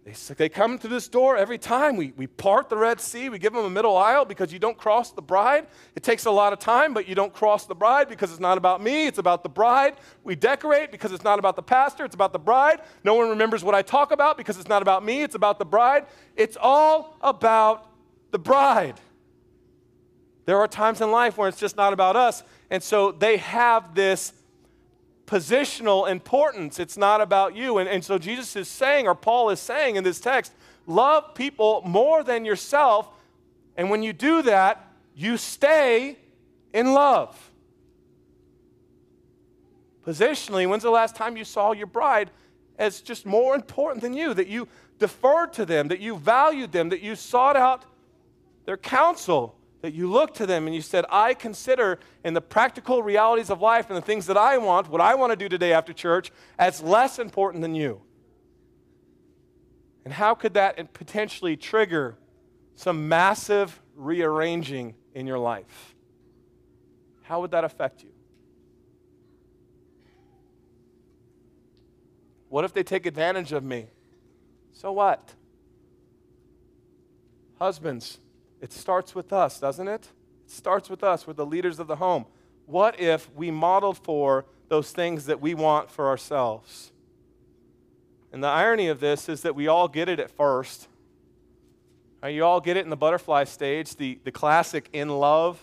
They, 0.05 0.13
they 0.35 0.49
come 0.49 0.77
to 0.79 0.87
this 0.87 1.07
door 1.07 1.35
every 1.35 1.57
time. 1.57 1.97
We, 1.97 2.13
we 2.15 2.27
part 2.27 2.69
the 2.69 2.77
Red 2.77 3.01
Sea. 3.01 3.29
We 3.29 3.39
give 3.39 3.53
them 3.53 3.65
a 3.65 3.69
middle 3.71 3.97
aisle 3.97 4.23
because 4.23 4.53
you 4.53 4.59
don't 4.59 4.77
cross 4.77 5.11
the 5.11 5.21
bride. 5.21 5.65
It 5.95 6.03
takes 6.03 6.25
a 6.25 6.31
lot 6.31 6.53
of 6.53 6.59
time, 6.59 6.93
but 6.93 7.07
you 7.07 7.15
don't 7.15 7.33
cross 7.33 7.65
the 7.65 7.73
bride 7.73 8.07
because 8.07 8.31
it's 8.31 8.39
not 8.39 8.59
about 8.59 8.83
me. 8.83 9.07
It's 9.07 9.17
about 9.17 9.41
the 9.41 9.49
bride. 9.49 9.95
We 10.23 10.35
decorate 10.35 10.91
because 10.91 11.11
it's 11.11 11.23
not 11.23 11.39
about 11.39 11.55
the 11.55 11.63
pastor. 11.63 12.05
It's 12.05 12.13
about 12.13 12.33
the 12.33 12.39
bride. 12.39 12.81
No 13.03 13.15
one 13.15 13.29
remembers 13.29 13.63
what 13.63 13.73
I 13.73 13.81
talk 13.81 14.11
about 14.11 14.37
because 14.37 14.59
it's 14.59 14.69
not 14.69 14.83
about 14.83 15.03
me. 15.03 15.23
It's 15.23 15.33
about 15.33 15.57
the 15.57 15.65
bride. 15.65 16.05
It's 16.35 16.55
all 16.61 17.17
about 17.21 17.89
the 18.29 18.39
bride. 18.39 19.01
There 20.45 20.59
are 20.59 20.67
times 20.67 21.01
in 21.01 21.09
life 21.09 21.35
where 21.35 21.49
it's 21.49 21.59
just 21.59 21.77
not 21.77 21.93
about 21.93 22.15
us. 22.15 22.43
And 22.69 22.83
so 22.83 23.11
they 23.11 23.37
have 23.37 23.95
this 23.95 24.33
positional 25.25 26.09
importance. 26.09 26.79
It's 26.79 26.97
not 26.97 27.21
about 27.21 27.55
you. 27.55 27.77
And, 27.77 27.89
and 27.89 28.03
so 28.03 28.17
Jesus 28.17 28.55
is 28.55 28.67
saying, 28.67 29.07
or 29.07 29.15
Paul 29.15 29.49
is 29.49 29.59
saying 29.59 29.95
in 29.95 30.03
this 30.03 30.19
text, 30.19 30.53
love 30.85 31.33
people 31.33 31.81
more 31.85 32.23
than 32.23 32.45
yourself. 32.45 33.09
And 33.75 33.89
when 33.89 34.03
you 34.03 34.13
do 34.13 34.41
that, 34.43 34.91
you 35.15 35.37
stay 35.37 36.17
in 36.73 36.93
love. 36.93 37.51
Positionally, 40.05 40.69
when's 40.69 40.83
the 40.83 40.91
last 40.91 41.15
time 41.15 41.35
you 41.35 41.43
saw 41.43 41.71
your 41.71 41.87
bride 41.87 42.29
as 42.77 43.01
just 43.01 43.25
more 43.25 43.55
important 43.55 44.01
than 44.01 44.13
you? 44.13 44.33
That 44.33 44.47
you 44.47 44.67
deferred 44.99 45.53
to 45.53 45.65
them, 45.65 45.87
that 45.87 45.99
you 45.99 46.17
valued 46.17 46.71
them, 46.71 46.89
that 46.89 47.01
you 47.01 47.15
sought 47.15 47.55
out 47.55 47.85
their 48.65 48.77
counsel? 48.77 49.54
That 49.85 49.93
you 49.93 50.09
looked 50.09 50.35
to 50.37 50.47
them 50.47 50.65
and 50.65 50.75
you 50.75 50.81
said, 50.81 51.05
I 51.11 51.35
consider 51.35 51.99
in 52.23 52.33
the 52.33 52.41
practical 52.41 53.03
realities 53.03 53.51
of 53.51 53.61
life 53.61 53.87
and 53.91 53.95
the 53.95 54.01
things 54.01 54.25
that 54.25 54.35
I 54.35 54.57
want, 54.57 54.89
what 54.89 54.99
I 54.99 55.13
want 55.13 55.31
to 55.31 55.35
do 55.35 55.47
today 55.47 55.73
after 55.73 55.93
church, 55.93 56.31
as 56.57 56.81
less 56.81 57.19
important 57.19 57.61
than 57.61 57.75
you. 57.75 58.01
And 60.03 60.11
how 60.11 60.33
could 60.33 60.55
that 60.55 60.91
potentially 60.93 61.55
trigger 61.55 62.17
some 62.73 63.07
massive 63.07 63.79
rearranging 63.95 64.95
in 65.13 65.27
your 65.27 65.37
life? 65.37 65.93
How 67.21 67.41
would 67.41 67.51
that 67.51 67.63
affect 67.63 68.01
you? 68.01 68.09
What 72.49 72.65
if 72.65 72.73
they 72.73 72.81
take 72.81 73.05
advantage 73.05 73.51
of 73.51 73.63
me? 73.63 73.85
So 74.73 74.91
what? 74.91 75.35
Husbands, 77.59 78.17
it 78.61 78.71
starts 78.71 79.13
with 79.13 79.33
us, 79.33 79.59
doesn't 79.59 79.87
it? 79.87 80.09
It 80.45 80.51
starts 80.51 80.89
with 80.89 81.03
us. 81.03 81.27
We're 81.27 81.33
the 81.33 81.45
leaders 81.45 81.79
of 81.79 81.87
the 81.87 81.97
home. 81.97 82.25
What 82.65 82.99
if 82.99 83.33
we 83.35 83.51
modeled 83.51 83.97
for 83.97 84.45
those 84.69 84.91
things 84.91 85.25
that 85.25 85.39
we 85.39 85.53
want 85.53 85.91
for 85.91 86.07
ourselves? 86.07 86.91
And 88.31 88.43
the 88.43 88.47
irony 88.47 88.87
of 88.87 88.99
this 88.99 89.29
is 89.29 89.41
that 89.41 89.55
we 89.55 89.67
all 89.67 89.87
get 89.87 90.09
it 90.09 90.19
at 90.19 90.31
first. 90.31 90.87
You 92.23 92.43
all 92.43 92.59
get 92.59 92.75
it 92.75 92.83
in 92.83 92.89
the 92.89 92.97
butterfly 92.97 93.43
stage, 93.43 93.95
the, 93.97 94.19
the 94.23 94.31
classic 94.31 94.89
in 94.93 95.09
love, 95.09 95.61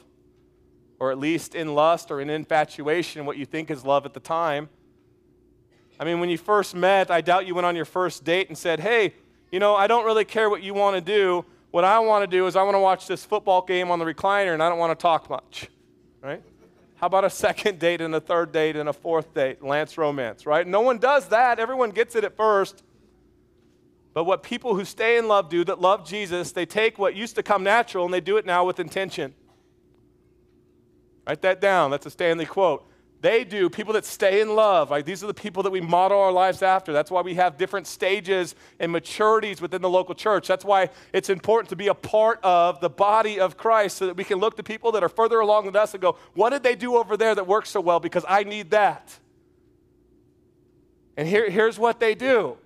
or 1.00 1.10
at 1.10 1.18
least 1.18 1.56
in 1.56 1.74
lust 1.74 2.12
or 2.12 2.20
in 2.20 2.30
infatuation, 2.30 3.26
what 3.26 3.36
you 3.36 3.44
think 3.44 3.70
is 3.70 3.84
love 3.84 4.06
at 4.06 4.14
the 4.14 4.20
time. 4.20 4.68
I 5.98 6.04
mean, 6.04 6.20
when 6.20 6.30
you 6.30 6.38
first 6.38 6.74
met, 6.74 7.10
I 7.10 7.20
doubt 7.20 7.46
you 7.46 7.54
went 7.54 7.66
on 7.66 7.74
your 7.74 7.84
first 7.84 8.24
date 8.24 8.48
and 8.48 8.56
said, 8.56 8.78
Hey, 8.78 9.14
you 9.50 9.58
know, 9.58 9.74
I 9.74 9.86
don't 9.86 10.04
really 10.04 10.24
care 10.24 10.48
what 10.48 10.62
you 10.62 10.72
want 10.72 10.94
to 10.94 11.00
do. 11.00 11.44
What 11.72 11.84
I 11.84 11.98
want 12.00 12.22
to 12.22 12.26
do 12.26 12.46
is 12.46 12.54
I 12.54 12.62
want 12.62 12.74
to 12.74 12.80
watch 12.80 13.06
this 13.06 13.24
football 13.24 13.62
game 13.62 13.90
on 13.90 13.98
the 13.98 14.04
recliner 14.04 14.52
and 14.52 14.62
I 14.62 14.68
don't 14.68 14.78
want 14.78 14.96
to 14.96 15.02
talk 15.02 15.30
much, 15.30 15.68
right? 16.20 16.42
How 16.96 17.06
about 17.06 17.24
a 17.24 17.30
second 17.30 17.78
date 17.78 18.02
and 18.02 18.14
a 18.14 18.20
third 18.20 18.52
date 18.52 18.76
and 18.76 18.90
a 18.90 18.92
fourth 18.92 19.32
date, 19.32 19.64
Lance 19.64 19.96
romance, 19.96 20.44
right? 20.44 20.66
No 20.66 20.82
one 20.82 20.98
does 20.98 21.28
that. 21.28 21.58
Everyone 21.58 21.88
gets 21.90 22.14
it 22.14 22.24
at 22.24 22.36
first. 22.36 22.82
But 24.12 24.24
what 24.24 24.42
people 24.42 24.74
who 24.74 24.84
stay 24.84 25.16
in 25.16 25.26
love 25.28 25.48
do 25.48 25.64
that 25.64 25.80
love 25.80 26.06
Jesus, 26.06 26.52
they 26.52 26.66
take 26.66 26.98
what 26.98 27.16
used 27.16 27.36
to 27.36 27.42
come 27.42 27.64
natural 27.64 28.04
and 28.04 28.12
they 28.12 28.20
do 28.20 28.36
it 28.36 28.44
now 28.44 28.66
with 28.66 28.78
intention. 28.78 29.34
Write 31.26 31.40
that 31.40 31.62
down. 31.62 31.90
That's 31.90 32.04
a 32.04 32.10
Stanley 32.10 32.44
quote 32.44 32.86
they 33.22 33.44
do, 33.44 33.70
people 33.70 33.94
that 33.94 34.04
stay 34.04 34.40
in 34.40 34.56
love, 34.56 34.90
like 34.90 35.04
these 35.04 35.22
are 35.22 35.28
the 35.28 35.34
people 35.34 35.62
that 35.62 35.70
we 35.70 35.80
model 35.80 36.20
our 36.20 36.32
lives 36.32 36.60
after. 36.60 36.92
That's 36.92 37.08
why 37.08 37.20
we 37.20 37.34
have 37.34 37.56
different 37.56 37.86
stages 37.86 38.56
and 38.80 38.92
maturities 38.92 39.60
within 39.60 39.80
the 39.80 39.88
local 39.88 40.16
church. 40.16 40.48
That's 40.48 40.64
why 40.64 40.90
it's 41.12 41.30
important 41.30 41.68
to 41.70 41.76
be 41.76 41.86
a 41.86 41.94
part 41.94 42.40
of 42.42 42.80
the 42.80 42.90
body 42.90 43.38
of 43.38 43.56
Christ 43.56 43.98
so 43.98 44.06
that 44.06 44.16
we 44.16 44.24
can 44.24 44.38
look 44.38 44.56
to 44.56 44.64
people 44.64 44.90
that 44.92 45.04
are 45.04 45.08
further 45.08 45.38
along 45.38 45.66
than 45.66 45.76
us 45.76 45.94
and 45.94 46.02
go, 46.02 46.16
what 46.34 46.50
did 46.50 46.64
they 46.64 46.74
do 46.74 46.96
over 46.96 47.16
there 47.16 47.32
that 47.36 47.46
works 47.46 47.70
so 47.70 47.80
well? 47.80 48.00
Because 48.00 48.24
I 48.28 48.42
need 48.42 48.70
that. 48.70 49.16
And 51.16 51.28
here, 51.28 51.48
here's 51.48 51.78
what 51.78 52.00
they 52.00 52.16
do 52.16 52.56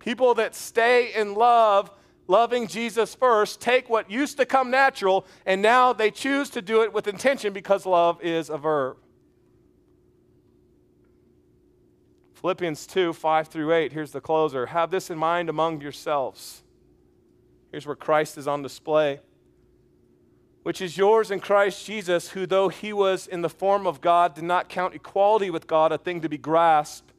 people 0.00 0.34
that 0.34 0.56
stay 0.56 1.14
in 1.14 1.34
love 1.34 1.90
loving 2.26 2.66
Jesus 2.66 3.14
first, 3.14 3.60
take 3.60 3.88
what 3.88 4.10
used 4.10 4.38
to 4.38 4.44
come 4.44 4.72
natural, 4.72 5.24
and 5.46 5.62
now 5.62 5.92
they 5.92 6.10
choose 6.10 6.50
to 6.50 6.60
do 6.60 6.82
it 6.82 6.92
with 6.92 7.06
intention 7.06 7.52
because 7.52 7.86
love 7.86 8.20
is 8.22 8.50
a 8.50 8.58
verb. 8.58 8.96
Philippians 12.40 12.86
2 12.86 13.12
5 13.14 13.48
through 13.48 13.72
8, 13.72 13.92
here's 13.92 14.12
the 14.12 14.20
closer. 14.20 14.66
Have 14.66 14.92
this 14.92 15.10
in 15.10 15.18
mind 15.18 15.48
among 15.48 15.80
yourselves. 15.80 16.62
Here's 17.72 17.84
where 17.84 17.96
Christ 17.96 18.38
is 18.38 18.46
on 18.46 18.62
display. 18.62 19.18
Which 20.62 20.80
is 20.80 20.96
yours 20.96 21.32
in 21.32 21.40
Christ 21.40 21.84
Jesus, 21.84 22.30
who, 22.30 22.46
though 22.46 22.68
he 22.68 22.92
was 22.92 23.26
in 23.26 23.42
the 23.42 23.48
form 23.48 23.88
of 23.88 24.00
God, 24.00 24.36
did 24.36 24.44
not 24.44 24.68
count 24.68 24.94
equality 24.94 25.50
with 25.50 25.66
God 25.66 25.90
a 25.90 25.98
thing 25.98 26.20
to 26.20 26.28
be 26.28 26.38
grasped, 26.38 27.12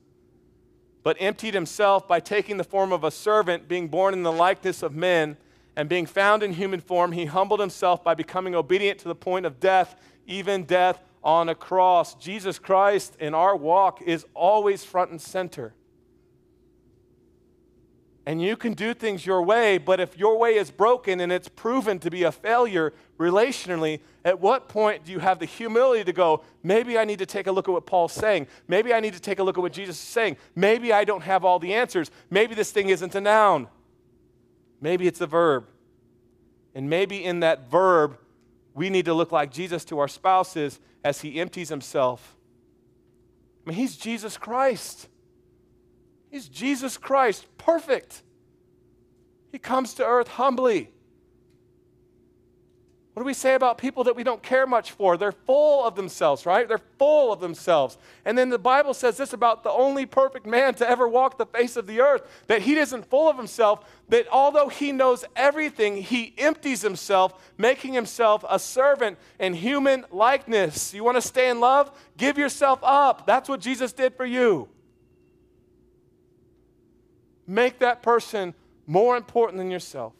but 1.04 1.18
emptied 1.20 1.54
himself 1.54 2.08
by 2.08 2.22
taking 2.22 2.56
the 2.56 2.64
form 2.64 2.94
of 2.94 3.04
a 3.04 3.12
servant, 3.12 3.68
being 3.68 3.90
born 3.90 4.14
in 4.14 4.24
the 4.24 4.32
likeness 4.32 4.82
of 4.82 4.96
men, 4.96 5.36
and 5.76 5.90
being 5.90 6.06
found 6.06 6.44
in 6.44 6.54
human 6.54 6.80
form, 6.80 7.12
he 7.12 7.26
humbled 7.26 7.60
himself 7.60 8.06
by 8.06 8.14
becoming 8.14 8.56
obedient 8.56 9.00
to 9.00 9.10
the 9.10 9.16
point 9.16 9.46
of 9.46 9.60
death, 9.60 10.00
even 10.26 10.64
death 10.64 11.09
on 11.24 11.50
a 11.50 11.56
cross. 11.56 12.16
Jesus 12.16 12.60
Christ 12.60 13.16
in 13.20 13.34
our 13.34 13.56
walk 13.56 14.02
is 14.02 14.26
always 14.34 14.84
front 14.84 15.12
and 15.12 15.22
center. 15.22 15.74
And 18.26 18.40
you 18.42 18.56
can 18.56 18.74
do 18.74 18.94
things 18.94 19.26
your 19.26 19.42
way, 19.42 19.80
but 19.80 20.00
if 20.00 20.16
your 20.16 20.38
way 20.38 20.56
is 20.56 20.70
broken 20.70 21.20
and 21.20 21.32
it's 21.32 21.48
proven 21.48 21.98
to 22.00 22.12
be 22.12 22.24
a 22.24 22.32
failure 22.32 22.94
relationally, 23.18 24.02
at 24.24 24.40
what 24.40 24.70
point 24.70 25.04
do 25.04 25.12
you 25.12 25.18
have 25.18 25.40
the 25.40 25.46
humility 25.46 26.04
to 26.04 26.14
go, 26.14 26.44
maybe 26.62 26.98
I 27.00 27.06
need 27.06 27.18
to 27.20 27.26
take 27.26 27.48
a 27.48 27.52
look 27.52 27.68
at 27.68 27.72
what 27.72 27.88
Paul's 27.88 28.14
saying? 28.14 28.46
Maybe 28.68 28.94
I 28.94 29.00
need 29.00 29.14
to 29.14 29.20
take 29.20 29.40
a 29.40 29.44
look 29.44 29.58
at 29.58 29.62
what 29.62 29.74
Jesus 29.74 29.96
is 29.96 30.08
saying. 30.08 30.38
Maybe 30.56 30.94
I 30.94 31.06
don't 31.06 31.24
have 31.24 31.44
all 31.44 31.58
the 31.58 31.74
answers. 31.74 32.12
Maybe 32.30 32.54
this 32.54 32.72
thing 32.72 32.90
isn't 32.90 33.16
a 33.16 33.22
noun. 33.22 33.68
Maybe 34.80 35.08
it's 35.08 35.22
a 35.22 35.28
verb. 35.28 35.66
And 36.76 36.88
maybe 36.88 37.24
in 37.24 37.40
that 37.40 37.72
verb, 37.72 38.20
we 38.80 38.90
need 38.90 39.04
to 39.04 39.14
look 39.14 39.34
like 39.34 39.52
Jesus 39.52 39.84
to 39.84 40.00
our 40.00 40.08
spouses 40.08 40.80
as 41.04 41.20
he 41.20 41.42
empties 41.42 41.68
himself. 41.68 42.38
I 43.66 43.70
mean, 43.70 43.78
he's 43.78 43.98
Jesus 43.98 44.38
Christ. 44.38 45.10
He's 46.32 46.48
Jesus 46.48 46.98
Christ, 46.98 47.46
perfect. 47.58 48.24
He 49.52 49.60
comes 49.60 49.96
to 49.96 50.06
earth 50.06 50.30
humbly. 50.30 50.92
What 53.20 53.24
do 53.24 53.28
we 53.28 53.34
say 53.34 53.56
about 53.56 53.78
people 53.78 54.06
that 54.06 54.16
we 54.16 54.24
don't 54.24 54.42
care 54.42 54.66
much 54.66 54.94
for? 54.94 55.18
They're 55.18 55.34
full 55.34 55.84
of 55.84 55.98
themselves, 55.98 56.46
right? 56.46 56.66
They're 56.66 56.80
full 56.98 57.34
of 57.34 57.42
themselves. 57.42 57.98
And 58.24 58.38
then 58.38 58.48
the 58.48 58.58
Bible 58.58 58.94
says 58.94 59.18
this 59.18 59.34
about 59.34 59.62
the 59.62 59.72
only 59.72 60.06
perfect 60.06 60.46
man 60.46 60.74
to 60.76 60.90
ever 60.90 61.06
walk 61.06 61.38
the 61.38 61.46
face 61.46 61.76
of 61.76 61.86
the 61.86 62.00
earth 62.00 62.22
that 62.48 62.62
he 62.62 62.78
isn't 62.78 63.10
full 63.10 63.28
of 63.28 63.36
himself, 63.36 63.84
that 64.08 64.26
although 64.32 64.70
he 64.70 64.94
knows 64.94 65.26
everything, 65.36 65.98
he 65.98 66.34
empties 66.38 66.82
himself, 66.82 67.52
making 67.58 67.92
himself 67.92 68.46
a 68.50 68.58
servant 68.58 69.18
in 69.38 69.54
human 69.54 70.06
likeness. 70.12 70.94
You 70.94 71.04
want 71.04 71.18
to 71.18 71.22
stay 71.22 71.50
in 71.50 71.60
love? 71.60 71.92
Give 72.16 72.38
yourself 72.38 72.80
up. 72.84 73.28
That's 73.28 73.50
what 73.50 73.60
Jesus 73.60 73.92
did 73.92 74.16
for 74.16 74.26
you. 74.26 74.70
Make 77.46 77.80
that 77.80 78.02
person 78.02 78.54
more 78.88 79.18
important 79.18 79.58
than 79.58 79.70
yourself. 79.70 80.14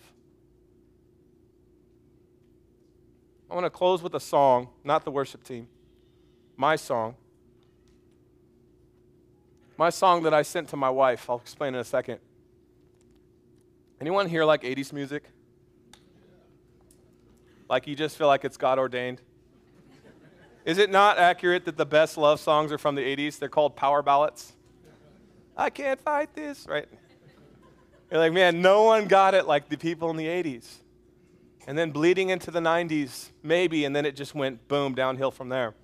I 3.50 3.54
want 3.56 3.66
to 3.66 3.70
close 3.70 4.04
with 4.04 4.14
a 4.14 4.20
song, 4.20 4.70
not 4.84 5.06
the 5.06 5.12
worship 5.12 5.44
team. 5.44 5.68
My 6.56 6.76
song. 6.76 7.16
My 9.78 9.90
song 9.90 10.24
that 10.24 10.34
I 10.34 10.44
sent 10.44 10.70
to 10.70 10.78
my 10.78 10.90
wife. 10.90 11.30
I'll 11.30 11.38
explain 11.38 11.74
in 11.74 11.80
a 11.80 11.86
second. 11.86 12.20
Anyone 14.00 14.30
here 14.30 14.46
like 14.46 14.64
80s 14.64 14.94
music? 14.94 15.24
Like 17.70 17.88
you 17.88 17.96
just 17.96 18.18
feel 18.18 18.28
like 18.28 18.46
it's 18.46 18.58
God 18.58 18.78
ordained? 18.78 19.22
Is 20.66 20.78
it 20.78 20.92
not 20.92 21.18
accurate 21.18 21.66
that 21.66 21.78
the 21.78 21.86
best 21.86 22.18
love 22.18 22.40
songs 22.40 22.72
are 22.72 22.78
from 22.78 22.96
the 22.96 23.02
80s? 23.02 23.40
They're 23.40 23.50
called 23.50 23.76
power 23.76 24.02
ballads. 24.02 24.54
I 25.56 25.70
can't 25.70 26.00
fight 26.00 26.34
this, 26.36 26.68
right? 26.68 26.88
You're 28.12 28.20
like, 28.20 28.34
man, 28.34 28.62
no 28.62 28.84
one 28.84 29.08
got 29.08 29.34
it 29.34 29.48
like 29.48 29.70
the 29.70 29.78
people 29.78 30.10
in 30.10 30.18
the 30.18 30.28
80s. 30.28 30.66
And 31.68 31.78
then 31.78 31.92
bleeding 31.92 32.30
into 32.30 32.52
the 32.52 32.60
90s, 32.60 33.30
maybe, 33.44 33.86
and 33.86 33.96
then 33.96 34.06
it 34.06 34.16
just 34.16 34.34
went 34.34 34.68
boom, 34.68 34.96
downhill 34.96 35.32
from 35.32 35.50
there. 35.50 35.76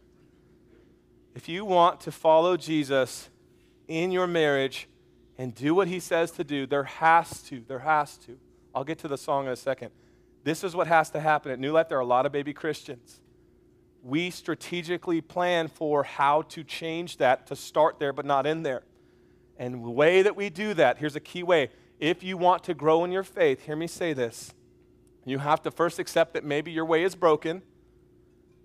If 1.36 1.50
you 1.50 1.66
want 1.66 2.00
to 2.02 2.12
follow 2.12 2.58
Jesus 2.58 3.30
in 3.88 4.12
your 4.12 4.26
marriage 4.26 4.88
and 5.38 5.54
do 5.54 5.76
what 5.76 5.88
he 5.88 6.00
says 6.00 6.32
to 6.32 6.44
do, 6.44 6.66
there 6.66 6.86
has 6.86 7.42
to, 7.44 7.64
there 7.68 7.80
has 7.80 8.18
to. 8.20 8.38
I'll 8.74 8.86
get 8.86 9.00
to 9.00 9.08
the 9.08 9.18
song 9.18 9.46
in 9.46 9.52
a 9.52 9.56
second. 9.56 9.92
This 10.44 10.64
is 10.64 10.76
what 10.76 10.88
has 10.88 11.10
to 11.12 11.20
happen. 11.20 11.52
At 11.52 11.60
New 11.60 11.72
Life, 11.72 11.90
there 11.90 11.98
are 11.98 12.02
a 12.02 12.06
lot 12.06 12.26
of 12.26 12.32
baby 12.32 12.54
Christians. 12.54 13.20
We 14.02 14.30
strategically 14.30 15.20
plan 15.20 15.68
for 15.68 16.04
how 16.04 16.44
to 16.44 16.64
change 16.64 17.18
that 17.18 17.48
to 17.48 17.56
start 17.56 18.00
there 18.00 18.14
but 18.14 18.26
not 18.26 18.46
in 18.46 18.64
there. 18.64 18.84
And 19.58 19.84
the 19.84 19.90
way 19.90 20.22
that 20.22 20.36
we 20.36 20.50
do 20.50 20.74
that, 20.76 20.98
here's 20.98 21.16
a 21.16 21.20
key 21.20 21.44
way. 21.44 21.70
If 22.00 22.24
you 22.24 22.38
want 22.38 22.64
to 22.66 22.74
grow 22.74 23.04
in 23.04 23.12
your 23.12 23.24
faith, 23.24 23.66
hear 23.66 23.76
me 23.76 23.88
say 23.88 24.14
this. 24.14 24.54
You 25.26 25.40
have 25.40 25.62
to 25.64 25.72
first 25.72 26.00
accept 26.00 26.34
that 26.34 26.44
maybe 26.44 26.72
your 26.72 26.86
way 26.86 27.04
is 27.04 27.16
broken, 27.16 27.64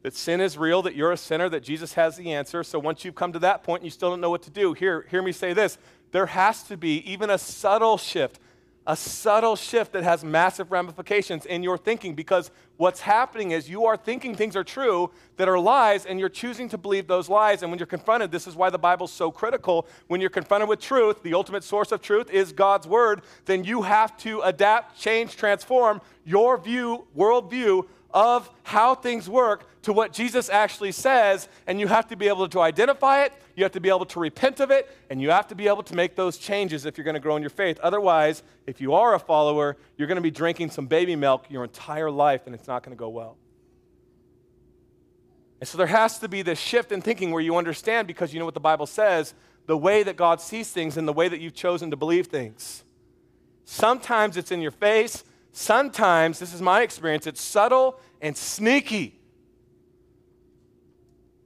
that 0.02 0.14
sin 0.14 0.40
is 0.40 0.56
real, 0.56 0.82
that 0.82 0.94
you're 0.94 1.12
a 1.12 1.16
sinner, 1.16 1.48
that 1.48 1.62
Jesus 1.62 1.94
has 1.94 2.16
the 2.16 2.32
answer. 2.32 2.62
So 2.62 2.78
once 2.78 3.04
you've 3.04 3.14
come 3.14 3.32
to 3.32 3.38
that 3.40 3.62
point 3.62 3.80
and 3.80 3.86
you 3.86 3.90
still 3.90 4.10
don't 4.10 4.20
know 4.20 4.30
what 4.30 4.42
to 4.42 4.50
do, 4.50 4.74
hear, 4.74 5.06
hear 5.10 5.22
me 5.22 5.32
say 5.32 5.52
this. 5.52 5.78
There 6.12 6.26
has 6.26 6.62
to 6.64 6.76
be 6.76 6.98
even 7.10 7.30
a 7.30 7.38
subtle 7.38 7.98
shift 7.98 8.40
a 8.86 8.96
subtle 8.96 9.56
shift 9.56 9.92
that 9.92 10.02
has 10.02 10.24
massive 10.24 10.72
ramifications 10.72 11.44
in 11.46 11.62
your 11.62 11.76
thinking 11.76 12.14
because 12.14 12.50
what's 12.76 13.00
happening 13.00 13.50
is 13.50 13.68
you 13.68 13.84
are 13.84 13.96
thinking 13.96 14.34
things 14.34 14.56
are 14.56 14.64
true 14.64 15.10
that 15.36 15.48
are 15.48 15.58
lies 15.58 16.06
and 16.06 16.18
you're 16.18 16.30
choosing 16.30 16.68
to 16.68 16.78
believe 16.78 17.06
those 17.06 17.28
lies. 17.28 17.62
And 17.62 17.70
when 17.70 17.78
you're 17.78 17.86
confronted, 17.86 18.30
this 18.30 18.46
is 18.46 18.56
why 18.56 18.70
the 18.70 18.78
Bible's 18.78 19.12
so 19.12 19.30
critical. 19.30 19.86
When 20.08 20.20
you're 20.20 20.30
confronted 20.30 20.68
with 20.68 20.80
truth, 20.80 21.22
the 21.22 21.34
ultimate 21.34 21.62
source 21.62 21.92
of 21.92 22.00
truth 22.00 22.30
is 22.30 22.52
God's 22.52 22.86
word, 22.86 23.22
then 23.44 23.64
you 23.64 23.82
have 23.82 24.16
to 24.18 24.40
adapt, 24.40 24.98
change, 24.98 25.36
transform 25.36 26.00
your 26.24 26.56
view, 26.56 27.06
worldview 27.16 27.86
of 28.12 28.50
how 28.62 28.94
things 28.94 29.28
work 29.28 29.66
to 29.82 29.92
what 29.92 30.12
Jesus 30.12 30.50
actually 30.50 30.92
says, 30.92 31.48
and 31.66 31.80
you 31.80 31.86
have 31.86 32.08
to 32.08 32.16
be 32.16 32.28
able 32.28 32.48
to 32.48 32.60
identify 32.60 33.24
it, 33.24 33.32
you 33.56 33.64
have 33.64 33.72
to 33.72 33.80
be 33.80 33.88
able 33.88 34.04
to 34.06 34.20
repent 34.20 34.60
of 34.60 34.70
it, 34.70 34.90
and 35.08 35.20
you 35.20 35.30
have 35.30 35.48
to 35.48 35.54
be 35.54 35.68
able 35.68 35.82
to 35.82 35.94
make 35.94 36.16
those 36.16 36.36
changes 36.36 36.84
if 36.84 36.98
you're 36.98 37.04
going 37.04 37.14
to 37.14 37.20
grow 37.20 37.36
in 37.36 37.42
your 37.42 37.50
faith. 37.50 37.78
Otherwise, 37.82 38.42
if 38.66 38.80
you 38.80 38.94
are 38.94 39.14
a 39.14 39.18
follower, 39.18 39.76
you're 39.96 40.08
going 40.08 40.16
to 40.16 40.22
be 40.22 40.30
drinking 40.30 40.70
some 40.70 40.86
baby 40.86 41.16
milk 41.16 41.46
your 41.48 41.64
entire 41.64 42.10
life, 42.10 42.42
and 42.46 42.54
it's 42.54 42.66
not 42.66 42.82
going 42.82 42.96
to 42.96 42.98
go 42.98 43.08
well. 43.08 43.36
And 45.60 45.68
so 45.68 45.76
there 45.76 45.86
has 45.86 46.18
to 46.20 46.28
be 46.28 46.42
this 46.42 46.58
shift 46.58 46.90
in 46.90 47.02
thinking 47.02 47.30
where 47.30 47.42
you 47.42 47.56
understand 47.56 48.06
because 48.06 48.32
you 48.32 48.38
know 48.38 48.46
what 48.46 48.54
the 48.54 48.60
Bible 48.60 48.86
says 48.86 49.34
the 49.66 49.76
way 49.76 50.02
that 50.02 50.16
God 50.16 50.40
sees 50.40 50.70
things 50.70 50.96
and 50.96 51.06
the 51.06 51.12
way 51.12 51.28
that 51.28 51.38
you've 51.38 51.54
chosen 51.54 51.90
to 51.90 51.96
believe 51.96 52.26
things. 52.26 52.82
Sometimes 53.64 54.36
it's 54.36 54.50
in 54.50 54.60
your 54.60 54.72
face, 54.72 55.22
sometimes, 55.52 56.38
this 56.38 56.54
is 56.54 56.62
my 56.62 56.82
experience, 56.82 57.26
it's 57.26 57.40
subtle 57.40 57.98
and 58.20 58.36
sneaky. 58.36 59.18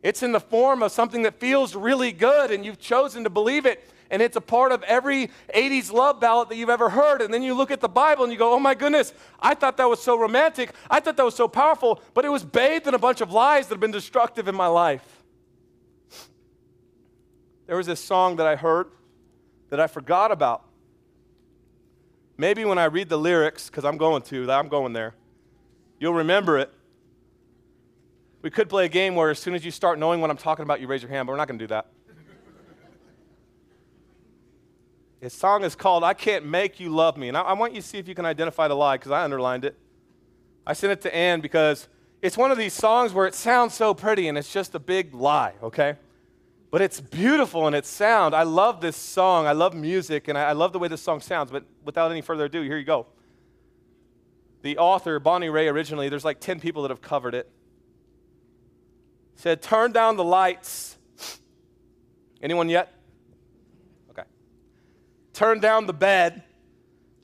It's 0.02 0.22
in 0.22 0.32
the 0.32 0.40
form 0.40 0.82
of 0.82 0.92
something 0.92 1.22
that 1.22 1.40
feels 1.40 1.74
really 1.74 2.12
good 2.12 2.50
and 2.50 2.64
you've 2.64 2.78
chosen 2.78 3.24
to 3.24 3.30
believe 3.30 3.64
it. 3.64 3.88
And 4.10 4.20
it's 4.20 4.36
a 4.36 4.40
part 4.40 4.70
of 4.70 4.82
every 4.82 5.30
80s 5.54 5.90
love 5.90 6.20
ballad 6.20 6.50
that 6.50 6.56
you've 6.56 6.68
ever 6.68 6.90
heard. 6.90 7.22
And 7.22 7.32
then 7.32 7.42
you 7.42 7.54
look 7.54 7.70
at 7.70 7.80
the 7.80 7.88
Bible 7.88 8.22
and 8.22 8.32
you 8.32 8.38
go, 8.38 8.52
oh 8.52 8.60
my 8.60 8.74
goodness, 8.74 9.14
I 9.40 9.54
thought 9.54 9.78
that 9.78 9.88
was 9.88 10.02
so 10.02 10.18
romantic. 10.18 10.72
I 10.90 11.00
thought 11.00 11.16
that 11.16 11.24
was 11.24 11.34
so 11.34 11.48
powerful, 11.48 12.02
but 12.12 12.26
it 12.26 12.28
was 12.28 12.44
bathed 12.44 12.86
in 12.86 12.92
a 12.92 12.98
bunch 12.98 13.22
of 13.22 13.32
lies 13.32 13.66
that 13.66 13.74
have 13.74 13.80
been 13.80 13.90
destructive 13.90 14.46
in 14.46 14.54
my 14.54 14.66
life. 14.66 15.22
There 17.66 17.76
was 17.76 17.86
this 17.86 18.00
song 18.04 18.36
that 18.36 18.46
I 18.46 18.56
heard 18.56 18.88
that 19.70 19.80
I 19.80 19.86
forgot 19.86 20.30
about. 20.30 20.64
Maybe 22.36 22.64
when 22.64 22.78
I 22.78 22.84
read 22.86 23.08
the 23.08 23.18
lyrics, 23.18 23.68
because 23.68 23.84
I'm 23.84 23.96
going 23.96 24.22
to, 24.22 24.50
I'm 24.50 24.68
going 24.68 24.92
there, 24.92 25.14
you'll 25.98 26.14
remember 26.14 26.58
it. 26.58 26.72
We 28.42 28.50
could 28.50 28.68
play 28.68 28.84
a 28.84 28.88
game 28.88 29.14
where 29.14 29.30
as 29.30 29.38
soon 29.38 29.54
as 29.54 29.64
you 29.64 29.70
start 29.70 29.98
knowing 29.98 30.20
what 30.20 30.30
I'm 30.30 30.36
talking 30.36 30.64
about, 30.64 30.80
you 30.80 30.86
raise 30.86 31.02
your 31.02 31.10
hand, 31.10 31.26
but 31.26 31.32
we're 31.32 31.38
not 31.38 31.48
going 31.48 31.58
to 31.58 31.62
do 31.62 31.68
that. 31.68 31.86
His 35.20 35.32
song 35.32 35.64
is 35.64 35.74
called 35.74 36.04
I 36.04 36.12
Can't 36.12 36.44
Make 36.44 36.78
You 36.78 36.90
Love 36.90 37.16
Me. 37.16 37.28
And 37.28 37.36
I, 37.36 37.40
I 37.40 37.52
want 37.54 37.72
you 37.72 37.80
to 37.80 37.86
see 37.86 37.96
if 37.96 38.06
you 38.06 38.14
can 38.14 38.26
identify 38.26 38.68
the 38.68 38.74
lie 38.74 38.98
because 38.98 39.10
I 39.10 39.24
underlined 39.24 39.64
it. 39.64 39.74
I 40.66 40.74
sent 40.74 40.92
it 40.92 41.00
to 41.02 41.14
Ann 41.14 41.40
because 41.40 41.88
it's 42.20 42.36
one 42.36 42.50
of 42.50 42.58
these 42.58 42.74
songs 42.74 43.14
where 43.14 43.26
it 43.26 43.34
sounds 43.34 43.72
so 43.72 43.94
pretty 43.94 44.28
and 44.28 44.36
it's 44.36 44.52
just 44.52 44.74
a 44.74 44.78
big 44.78 45.14
lie, 45.14 45.54
okay? 45.62 45.96
But 46.74 46.82
it's 46.82 47.00
beautiful 47.00 47.68
and 47.68 47.76
its 47.76 47.88
sound. 47.88 48.34
I 48.34 48.42
love 48.42 48.80
this 48.80 48.96
song. 48.96 49.46
I 49.46 49.52
love 49.52 49.76
music 49.76 50.26
and 50.26 50.36
I, 50.36 50.48
I 50.48 50.52
love 50.54 50.72
the 50.72 50.80
way 50.80 50.88
this 50.88 51.00
song 51.00 51.20
sounds. 51.20 51.52
But 51.52 51.62
without 51.84 52.10
any 52.10 52.20
further 52.20 52.46
ado, 52.46 52.62
here 52.62 52.76
you 52.76 52.84
go. 52.84 53.06
The 54.62 54.78
author, 54.78 55.20
Bonnie 55.20 55.46
Raitt, 55.46 55.70
originally, 55.70 56.08
there's 56.08 56.24
like 56.24 56.40
10 56.40 56.58
people 56.58 56.82
that 56.82 56.90
have 56.90 57.00
covered 57.00 57.36
it 57.36 57.48
said, 59.36 59.62
Turn 59.62 59.92
down 59.92 60.16
the 60.16 60.24
lights. 60.24 60.98
Anyone 62.42 62.68
yet? 62.68 62.92
Okay. 64.10 64.24
Turn 65.32 65.60
down 65.60 65.86
the 65.86 65.92
bed. 65.92 66.42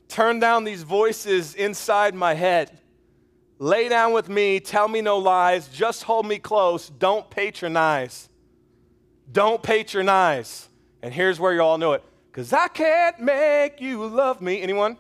Turn 0.07 0.39
down 0.39 0.63
these 0.63 0.85
voices 0.85 1.57
inside 1.57 2.15
my 2.15 2.35
head. 2.35 2.79
Lay 3.59 3.89
down 3.89 4.13
with 4.13 4.29
me. 4.29 4.61
Tell 4.61 4.87
me 4.87 5.01
no 5.01 5.19
lies. 5.19 5.67
Just 5.67 6.05
hold 6.05 6.25
me 6.25 6.39
close. 6.39 6.89
Don't 6.89 7.29
patronize. 7.29 8.30
Don't 9.33 9.63
patronize. 9.63 10.69
And 11.03 11.15
here's 11.15 11.39
where 11.39 11.53
you 11.53 11.63
all 11.63 11.79
know 11.79 11.93
it. 11.93 12.05
Because 12.31 12.53
I 12.53 12.69
can't 12.69 13.21
make 13.21 13.81
you 13.81 14.07
love 14.07 14.41
me. 14.41 14.63
Anyone? 14.63 14.97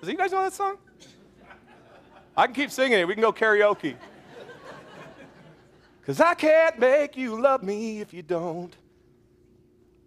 Does 0.00 0.10
you 0.10 0.16
guys 0.16 0.32
know 0.32 0.42
that 0.42 0.52
song? 0.52 0.76
I 2.36 2.46
can 2.46 2.54
keep 2.54 2.70
singing 2.70 2.98
it. 2.98 3.08
We 3.08 3.14
can 3.14 3.22
go 3.22 3.32
karaoke. 3.32 3.96
Because 6.00 6.20
I 6.20 6.34
can't 6.34 6.78
make 6.78 7.16
you 7.16 7.40
love 7.40 7.62
me 7.62 8.00
if 8.00 8.12
you 8.12 8.22
don't. 8.22 8.76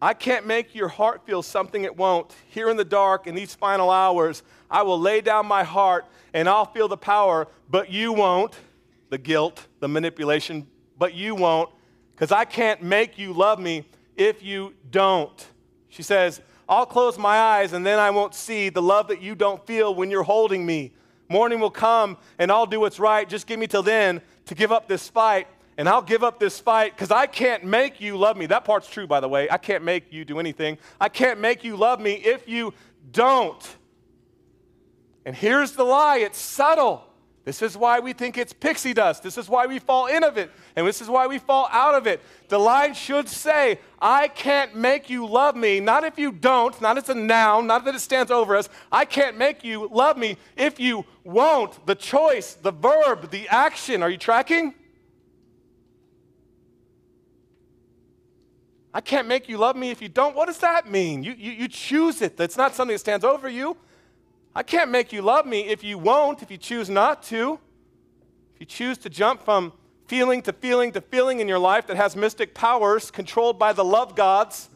I 0.01 0.13
can't 0.13 0.45
make 0.45 0.73
your 0.73 0.87
heart 0.87 1.25
feel 1.25 1.41
something 1.41 1.83
it 1.83 1.97
won't. 1.97 2.33
Here 2.49 2.69
in 2.69 2.77
the 2.77 2.85
dark, 2.85 3.27
in 3.27 3.35
these 3.35 3.53
final 3.53 3.89
hours, 3.89 4.43
I 4.71 4.83
will 4.83 4.99
lay 4.99 5.19
down 5.19 5.45
my 5.45 5.63
heart 5.63 6.05
and 6.33 6.47
I'll 6.47 6.65
feel 6.65 6.87
the 6.87 6.97
power, 6.97 7.47
but 7.69 7.91
you 7.91 8.13
won't. 8.13 8.55
The 9.09 9.17
guilt, 9.17 9.67
the 9.79 9.89
manipulation, 9.89 10.67
but 10.97 11.15
you 11.15 11.33
won't, 11.35 11.71
because 12.19 12.33
I 12.33 12.43
can't 12.43 12.83
make 12.83 13.17
you 13.17 13.31
love 13.31 13.59
me 13.59 13.85
if 14.17 14.43
you 14.43 14.73
don't. 14.91 15.47
She 15.87 16.03
says, 16.03 16.41
I'll 16.67 16.85
close 16.85 17.17
my 17.17 17.39
eyes 17.39 17.71
and 17.71 17.85
then 17.85 17.97
I 17.97 18.09
won't 18.09 18.35
see 18.35 18.67
the 18.67 18.81
love 18.81 19.07
that 19.07 19.21
you 19.21 19.35
don't 19.35 19.65
feel 19.65 19.95
when 19.95 20.11
you're 20.11 20.23
holding 20.23 20.65
me. 20.65 20.91
Morning 21.29 21.61
will 21.61 21.71
come 21.71 22.17
and 22.37 22.51
I'll 22.51 22.65
do 22.65 22.81
what's 22.81 22.99
right. 22.99 23.27
Just 23.27 23.47
give 23.47 23.57
me 23.57 23.67
till 23.67 23.83
then 23.83 24.21
to 24.47 24.53
give 24.53 24.69
up 24.69 24.89
this 24.89 25.07
fight 25.07 25.47
and 25.77 25.87
I'll 25.87 26.01
give 26.01 26.21
up 26.21 26.41
this 26.41 26.59
fight 26.59 26.93
because 26.93 27.09
I 27.09 27.25
can't 27.25 27.63
make 27.63 28.01
you 28.01 28.17
love 28.17 28.35
me. 28.35 28.47
That 28.47 28.65
part's 28.65 28.89
true, 28.89 29.07
by 29.07 29.21
the 29.21 29.29
way. 29.29 29.49
I 29.49 29.57
can't 29.57 29.85
make 29.85 30.11
you 30.11 30.25
do 30.25 30.39
anything. 30.39 30.77
I 30.99 31.07
can't 31.07 31.39
make 31.39 31.63
you 31.63 31.77
love 31.77 32.01
me 32.01 32.15
if 32.15 32.49
you 32.49 32.73
don't. 33.13 33.77
And 35.25 35.33
here's 35.33 35.71
the 35.71 35.85
lie 35.85 36.17
it's 36.17 36.37
subtle. 36.37 37.08
This 37.49 37.63
is 37.63 37.75
why 37.75 37.99
we 37.99 38.13
think 38.13 38.37
it's 38.37 38.53
pixie 38.53 38.93
dust. 38.93 39.23
This 39.23 39.35
is 39.35 39.49
why 39.49 39.65
we 39.65 39.79
fall 39.79 40.05
in 40.05 40.23
of 40.23 40.37
it. 40.37 40.51
And 40.75 40.85
this 40.85 41.01
is 41.01 41.09
why 41.09 41.25
we 41.25 41.39
fall 41.39 41.67
out 41.71 41.95
of 41.95 42.05
it. 42.05 42.21
The 42.47 42.59
line 42.59 42.93
should 42.93 43.27
say, 43.27 43.79
I 43.99 44.27
can't 44.27 44.75
make 44.75 45.09
you 45.09 45.25
love 45.25 45.55
me, 45.55 45.79
not 45.79 46.03
if 46.03 46.19
you 46.19 46.31
don't, 46.31 46.79
not 46.79 46.99
as 46.99 47.09
a 47.09 47.15
noun, 47.15 47.65
not 47.65 47.85
that 47.85 47.95
it 47.95 48.01
stands 48.01 48.29
over 48.29 48.55
us. 48.55 48.69
I 48.91 49.03
can't 49.03 49.35
make 49.35 49.63
you 49.63 49.89
love 49.91 50.15
me 50.15 50.37
if 50.55 50.79
you 50.79 51.05
won't. 51.23 51.83
The 51.87 51.95
choice, 51.95 52.53
the 52.53 52.71
verb, 52.71 53.31
the 53.31 53.47
action. 53.47 54.03
Are 54.03 54.11
you 54.11 54.17
tracking? 54.17 54.75
I 58.93 59.01
can't 59.01 59.27
make 59.27 59.49
you 59.49 59.57
love 59.57 59.75
me 59.75 59.89
if 59.89 60.03
you 60.03 60.09
don't. 60.09 60.35
What 60.35 60.45
does 60.45 60.59
that 60.59 60.87
mean? 60.87 61.23
You, 61.23 61.31
you, 61.31 61.51
you 61.53 61.67
choose 61.67 62.21
it. 62.21 62.37
That's 62.37 62.57
not 62.57 62.75
something 62.75 62.93
that 62.93 62.99
stands 62.99 63.25
over 63.25 63.49
you. 63.49 63.75
I 64.59 64.63
can't 64.63 64.91
make 64.91 65.13
you 65.13 65.21
love 65.21 65.45
me 65.45 65.69
if 65.69 65.85
you 65.85 65.97
won't, 65.97 66.41
if 66.41 66.51
you 66.51 66.57
choose 66.57 66.89
not 66.89 67.23
to. 67.23 67.57
If 68.55 68.59
you 68.59 68.65
choose 68.65 68.97
to 68.97 69.09
jump 69.09 69.41
from 69.41 69.71
feeling 70.05 70.41
to 70.41 70.51
feeling 70.51 70.91
to 70.91 70.99
feeling 70.99 71.39
in 71.39 71.47
your 71.47 71.59
life 71.59 71.87
that 71.87 71.95
has 71.95 72.13
mystic 72.13 72.53
powers 72.53 73.09
controlled 73.09 73.57
by 73.57 73.71
the 73.71 73.85
love 73.85 74.17
gods, 74.17 74.69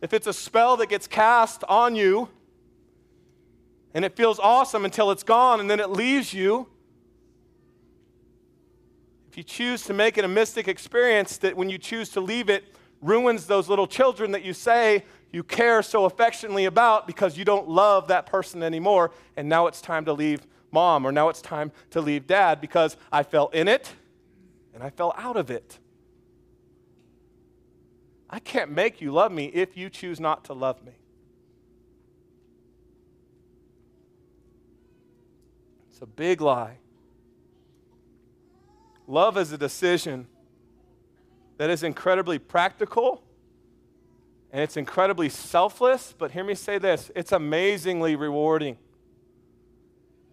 if 0.00 0.14
it's 0.14 0.26
a 0.26 0.32
spell 0.32 0.78
that 0.78 0.88
gets 0.88 1.06
cast 1.06 1.62
on 1.64 1.94
you 1.94 2.30
and 3.92 4.02
it 4.02 4.16
feels 4.16 4.38
awesome 4.38 4.86
until 4.86 5.10
it's 5.10 5.24
gone 5.24 5.60
and 5.60 5.68
then 5.68 5.78
it 5.78 5.90
leaves 5.90 6.32
you, 6.32 6.66
if 9.30 9.36
you 9.36 9.42
choose 9.42 9.82
to 9.84 9.92
make 9.92 10.16
it 10.16 10.24
a 10.24 10.28
mystic 10.28 10.68
experience, 10.68 11.36
that 11.36 11.54
when 11.54 11.68
you 11.68 11.76
choose 11.76 12.08
to 12.08 12.20
leave 12.22 12.48
it, 12.48 12.64
ruins 13.02 13.46
those 13.46 13.68
little 13.68 13.86
children 13.86 14.30
that 14.30 14.42
you 14.42 14.54
say 14.54 15.04
you 15.32 15.42
care 15.42 15.82
so 15.82 16.04
affectionately 16.04 16.64
about 16.64 17.06
because 17.06 17.38
you 17.38 17.44
don't 17.44 17.68
love 17.68 18.08
that 18.08 18.26
person 18.26 18.62
anymore, 18.62 19.12
and 19.36 19.48
now 19.48 19.66
it's 19.66 19.80
time 19.80 20.04
to 20.06 20.12
leave 20.12 20.40
mom, 20.72 21.06
or 21.06 21.12
now 21.12 21.28
it's 21.28 21.40
time 21.40 21.72
to 21.90 22.00
leave 22.00 22.26
dad 22.26 22.60
because 22.60 22.96
I 23.12 23.22
fell 23.22 23.48
in 23.48 23.68
it 23.68 23.92
and 24.74 24.82
I 24.82 24.90
fell 24.90 25.14
out 25.16 25.36
of 25.36 25.50
it. 25.50 25.78
I 28.28 28.38
can't 28.38 28.70
make 28.70 29.00
you 29.00 29.10
love 29.10 29.32
me 29.32 29.46
if 29.46 29.76
you 29.76 29.90
choose 29.90 30.20
not 30.20 30.44
to 30.44 30.52
love 30.52 30.84
me. 30.84 30.92
It's 35.90 36.00
a 36.00 36.06
big 36.06 36.40
lie. 36.40 36.78
Love 39.08 39.36
is 39.36 39.50
a 39.50 39.58
decision 39.58 40.28
that 41.58 41.68
is 41.68 41.82
incredibly 41.82 42.38
practical 42.38 43.24
and 44.52 44.62
it's 44.62 44.76
incredibly 44.76 45.28
selfless, 45.28 46.14
but 46.16 46.32
hear 46.32 46.44
me 46.44 46.54
say 46.54 46.78
this 46.78 47.10
it's 47.14 47.32
amazingly 47.32 48.16
rewarding. 48.16 48.78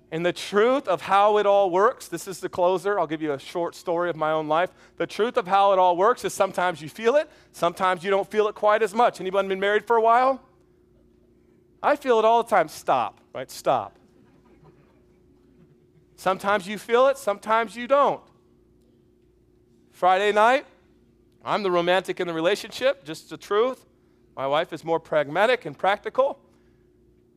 And 0.09 0.25
the 0.25 0.31
truth 0.33 0.87
of 0.87 1.01
how 1.01 1.37
it 1.37 1.45
all 1.45 1.69
works, 1.69 2.07
this 2.07 2.29
is 2.29 2.39
the 2.39 2.47
closer. 2.47 2.97
I'll 2.97 3.07
give 3.07 3.21
you 3.21 3.33
a 3.33 3.39
short 3.39 3.75
story 3.75 4.09
of 4.09 4.15
my 4.15 4.31
own 4.31 4.47
life. 4.47 4.69
The 4.95 5.05
truth 5.05 5.35
of 5.35 5.47
how 5.47 5.73
it 5.73 5.79
all 5.79 5.97
works 5.97 6.23
is 6.23 6.33
sometimes 6.33 6.81
you 6.81 6.87
feel 6.87 7.17
it, 7.17 7.29
sometimes 7.51 8.05
you 8.05 8.09
don't 8.09 8.29
feel 8.29 8.47
it 8.47 8.55
quite 8.55 8.81
as 8.81 8.93
much. 8.93 9.19
Anyone 9.19 9.49
been 9.49 9.59
married 9.59 9.85
for 9.85 9.97
a 9.97 10.01
while? 10.01 10.41
I 11.83 11.97
feel 11.97 12.19
it 12.19 12.25
all 12.25 12.41
the 12.41 12.49
time. 12.49 12.69
Stop, 12.69 13.19
right? 13.33 13.51
Stop. 13.51 13.97
Sometimes 16.15 16.67
you 16.67 16.77
feel 16.77 17.07
it, 17.07 17.17
sometimes 17.17 17.75
you 17.75 17.85
don't. 17.87 18.21
Friday 19.91 20.31
night, 20.31 20.65
I'm 21.43 21.63
the 21.63 21.71
romantic 21.71 22.19
in 22.19 22.27
the 22.27 22.33
relationship, 22.33 23.03
just 23.03 23.29
the 23.29 23.37
truth. 23.37 23.86
My 24.37 24.45
wife 24.45 24.71
is 24.71 24.83
more 24.83 24.99
pragmatic 24.99 25.65
and 25.65 25.75
practical. 25.75 26.37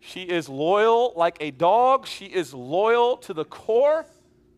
She 0.00 0.24
is 0.24 0.50
loyal 0.50 1.14
like 1.16 1.38
a 1.40 1.50
dog. 1.50 2.06
She 2.06 2.26
is 2.26 2.52
loyal 2.52 3.16
to 3.18 3.32
the 3.32 3.46
core. 3.46 4.04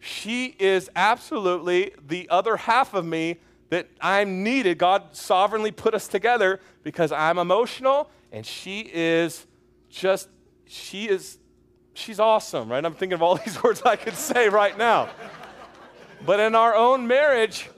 She 0.00 0.56
is 0.58 0.90
absolutely 0.96 1.92
the 2.04 2.28
other 2.28 2.56
half 2.56 2.94
of 2.94 3.04
me 3.04 3.36
that 3.70 3.88
I'm 4.00 4.42
needed. 4.42 4.78
God 4.78 5.14
sovereignly 5.14 5.70
put 5.70 5.94
us 5.94 6.08
together 6.08 6.58
because 6.82 7.12
I'm 7.12 7.38
emotional 7.38 8.10
and 8.32 8.44
she 8.44 8.90
is 8.92 9.46
just, 9.88 10.28
she 10.66 11.08
is, 11.08 11.38
she's 11.94 12.18
awesome, 12.18 12.68
right? 12.68 12.84
I'm 12.84 12.94
thinking 12.94 13.14
of 13.14 13.22
all 13.22 13.36
these 13.44 13.62
words 13.62 13.82
I 13.82 13.94
could 13.94 14.16
say 14.16 14.48
right 14.48 14.76
now. 14.76 15.10
but 16.26 16.40
in 16.40 16.56
our 16.56 16.74
own 16.74 17.06
marriage, 17.06 17.70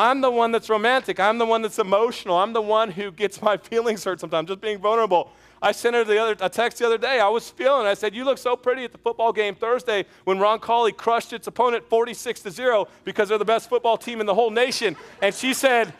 I'm 0.00 0.22
the 0.22 0.30
one 0.30 0.50
that's 0.50 0.70
romantic. 0.70 1.20
I'm 1.20 1.36
the 1.36 1.44
one 1.44 1.60
that's 1.60 1.78
emotional. 1.78 2.38
I'm 2.38 2.54
the 2.54 2.62
one 2.62 2.90
who 2.90 3.12
gets 3.12 3.42
my 3.42 3.56
feelings 3.70 4.02
hurt 4.02 4.18
sometimes, 4.18 4.48
just 4.48 4.62
being 4.62 4.78
vulnerable. 4.78 5.30
I 5.60 5.72
sent 5.72 5.94
her 5.94 6.04
the 6.04 6.18
other, 6.18 6.36
a 6.40 6.48
text 6.48 6.78
the 6.78 6.86
other 6.86 6.96
day. 6.96 7.20
I 7.20 7.28
was 7.28 7.50
feeling. 7.50 7.86
I 7.86 7.92
said, 7.92 8.14
"You 8.14 8.24
look 8.24 8.38
so 8.38 8.56
pretty 8.56 8.82
at 8.84 8.92
the 8.92 8.98
football 8.98 9.30
game 9.30 9.54
Thursday 9.54 10.06
when 10.24 10.38
Ron 10.38 10.58
Roncalli 10.58 10.96
crushed 10.96 11.34
its 11.34 11.46
opponent 11.48 11.84
46 11.86 12.40
to 12.40 12.50
zero 12.50 12.88
because 13.04 13.28
they're 13.28 13.36
the 13.36 13.44
best 13.44 13.68
football 13.68 13.98
team 13.98 14.20
in 14.20 14.26
the 14.26 14.34
whole 14.34 14.48
nation." 14.48 14.96
And 15.20 15.34
she 15.34 15.52
said, 15.52 15.92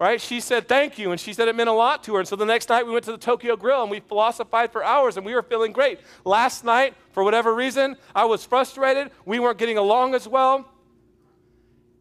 "Right?" 0.00 0.20
She 0.20 0.40
said, 0.40 0.66
"Thank 0.66 0.98
you," 0.98 1.12
and 1.12 1.20
she 1.20 1.32
said 1.32 1.46
it 1.46 1.54
meant 1.54 1.68
a 1.68 1.72
lot 1.72 2.02
to 2.04 2.14
her. 2.14 2.18
And 2.18 2.28
so 2.28 2.34
the 2.34 2.44
next 2.44 2.68
night 2.68 2.84
we 2.84 2.90
went 2.90 3.04
to 3.04 3.12
the 3.12 3.18
Tokyo 3.18 3.54
Grill 3.54 3.82
and 3.82 3.92
we 3.92 4.00
philosophized 4.00 4.72
for 4.72 4.82
hours, 4.82 5.16
and 5.16 5.24
we 5.24 5.34
were 5.34 5.42
feeling 5.44 5.70
great. 5.70 6.00
Last 6.24 6.64
night, 6.64 6.94
for 7.12 7.22
whatever 7.22 7.54
reason, 7.54 7.94
I 8.12 8.24
was 8.24 8.44
frustrated. 8.44 9.12
We 9.24 9.38
weren't 9.38 9.58
getting 9.58 9.78
along 9.78 10.16
as 10.16 10.26
well, 10.26 10.68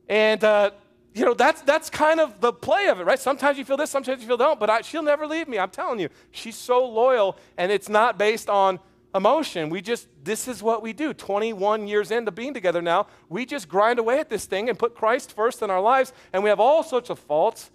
and. 0.08 0.44
Uh, 0.44 0.72
you 1.14 1.26
know, 1.26 1.34
that's, 1.34 1.62
that's 1.62 1.90
kind 1.90 2.20
of 2.20 2.40
the 2.40 2.54
play 2.54 2.88
of 2.88 3.00
it, 3.00 3.04
right? 3.04 3.20
Sometimes 3.20 3.58
you 3.58 3.66
feel 3.66 3.78
this, 3.78 3.90
sometimes 3.90 4.22
you 4.22 4.28
feel 4.28 4.38
don't, 4.38 4.60
but 4.60 4.70
I, 4.70 4.82
she'll 4.82 5.04
never 5.04 5.26
leave 5.26 5.48
me. 5.48 5.58
I'm 5.58 5.70
telling 5.72 6.00
you. 6.00 6.10
She's 6.32 6.56
so 6.56 6.88
loyal, 6.88 7.38
and 7.58 7.72
it's 7.72 7.90
not 7.90 8.18
based 8.18 8.50
on 8.50 8.80
emotion. 9.16 9.70
We 9.70 9.82
just, 9.82 10.08
this 10.24 10.48
is 10.48 10.62
what 10.62 10.84
we 10.84 10.94
do. 10.94 11.14
21 11.14 11.88
years 11.88 12.12
into 12.12 12.32
being 12.32 12.54
together 12.54 12.82
now, 12.82 13.08
we 13.28 13.46
just 13.46 13.68
grind 13.68 13.98
away 13.98 14.20
at 14.20 14.30
this 14.30 14.46
thing 14.46 14.70
and 14.70 14.78
put 14.78 14.96
Christ 14.96 15.36
first 15.36 15.62
in 15.62 15.72
our 15.72 15.82
lives, 15.82 16.14
and 16.32 16.44
we 16.44 16.50
have 16.50 16.60
all 16.60 16.84
sorts 16.84 17.10
of 17.10 17.18
faults, 17.18 17.72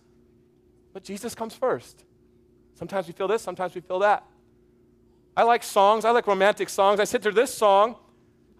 but 0.92 1.02
Jesus 1.02 1.34
comes 1.34 1.54
first. 1.54 2.04
Sometimes 2.74 3.06
we 3.06 3.12
feel 3.12 3.28
this, 3.28 3.42
sometimes 3.42 3.74
we 3.74 3.80
feel 3.80 3.98
that. 4.00 4.24
I 5.36 5.42
like 5.42 5.64
songs, 5.64 6.04
I 6.04 6.10
like 6.10 6.28
romantic 6.28 6.68
songs. 6.68 7.00
I 7.00 7.04
sit 7.04 7.22
through 7.22 7.32
this 7.32 7.52
song, 7.52 7.96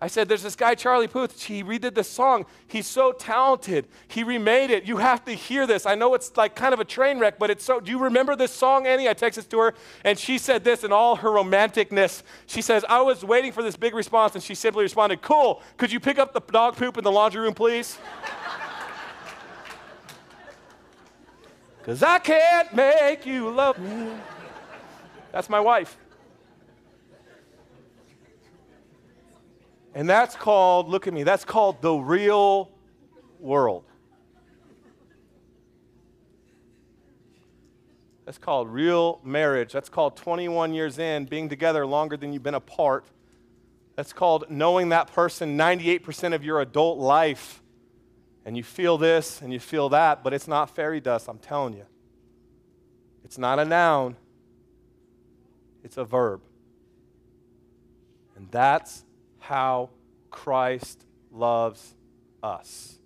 I 0.05 0.07
said, 0.07 0.29
There's 0.29 0.43
this 0.43 0.55
guy, 0.55 0.75
Charlie 0.75 1.09
Puth. 1.09 1.45
He 1.45 1.64
redid 1.64 1.95
this 1.95 2.11
song. 2.11 2.45
He's 2.67 2.87
so 2.87 3.12
talented. 3.12 3.87
He 4.07 4.23
remade 4.23 4.71
it. 4.71 4.85
You 4.85 4.99
have 4.99 5.25
to 5.25 5.33
hear 5.33 5.67
this. 5.67 5.87
I 5.87 5.95
know 5.95 6.12
it's 6.12 6.37
like 6.37 6.55
kind 6.55 6.75
of 6.75 6.81
a 6.81 6.85
train 6.85 7.19
wreck, 7.19 7.38
but 7.38 7.49
it's 7.49 7.64
so. 7.64 7.81
Do 7.81 7.90
you 7.90 7.99
remember 7.99 8.37
this 8.37 8.53
song, 8.53 8.87
Annie? 8.87 9.09
I 9.09 9.14
texted 9.14 9.49
to 9.49 9.59
her, 9.61 9.75
and 10.05 10.19
she 10.19 10.37
said 10.37 10.62
this 10.62 10.85
in 10.85 10.93
all 10.93 11.17
her 11.17 11.31
romanticness. 11.31 12.23
She 12.45 12.61
says, 12.61 12.85
I 12.87 13.01
was 13.01 13.25
waiting 13.25 13.51
for 13.51 13.62
this 13.62 13.77
big 13.77 13.95
response, 13.95 14.35
and 14.35 14.45
she 14.45 14.55
simply 14.55 14.83
responded, 14.83 15.23
Cool. 15.23 15.62
Could 15.79 15.90
you 15.90 16.01
pick 16.01 16.19
up 16.19 16.35
the 16.35 16.40
dog 16.40 16.77
poop 16.77 16.99
in 16.99 17.05
the 17.05 17.11
laundry 17.11 17.40
room, 17.40 17.55
please? 17.55 17.97
Because 21.79 22.03
I 22.03 22.19
can't 22.19 22.75
make 22.75 23.27
you 23.27 23.51
love 23.51 23.79
me. 23.79 24.11
That's 25.33 25.51
my 25.51 25.61
wife. 25.61 25.99
And 29.94 30.11
that's 30.11 30.35
called, 30.35 30.88
look 30.88 31.07
at 31.07 31.14
me, 31.14 31.22
that's 31.22 31.44
called 31.44 31.80
the 31.80 31.94
real 31.94 32.70
world. 33.38 33.85
That's 38.24 38.38
called 38.38 38.68
real 38.68 39.20
marriage. 39.22 39.72
That's 39.72 39.88
called 39.88 40.16
21 40.16 40.74
years 40.74 40.98
in, 40.98 41.26
being 41.26 41.48
together 41.48 41.87
longer 41.87 42.16
than 42.16 42.33
you've 42.33 42.42
been 42.42 42.54
apart. 42.54 43.04
That's 43.96 44.12
called 44.12 44.46
knowing 44.50 44.88
that 44.88 45.12
person 45.12 45.57
98% 45.57 46.35
of 46.35 46.42
your 46.42 46.61
adult 46.61 46.98
life. 46.98 47.62
And 48.44 48.57
you 48.57 48.62
feel 48.62 48.98
this 48.98 49.40
and 49.42 49.52
you 49.52 49.61
feel 49.61 49.90
that, 49.90 50.24
but 50.24 50.35
it's 50.35 50.48
not 50.48 50.74
fairy 50.74 51.00
dust, 51.00 51.28
I'm 51.28 51.38
telling 51.38 51.74
you. 51.74 51.87
It's 53.24 53.38
not 53.38 53.59
a 53.59 53.64
noun, 53.64 54.16
it's 55.83 55.96
a 55.96 56.04
verb. 56.04 56.40
And 58.37 58.50
that's 58.50 59.04
how 59.48 59.90
Christ 60.30 61.04
loves 61.30 61.94
us. 62.42 62.98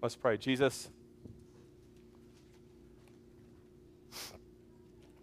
Let's 0.00 0.16
pray. 0.16 0.38
Jesus, 0.38 0.88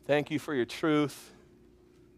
thank 0.05 0.29
you 0.29 0.37
for 0.37 0.53
your 0.53 0.65
truth. 0.65 1.33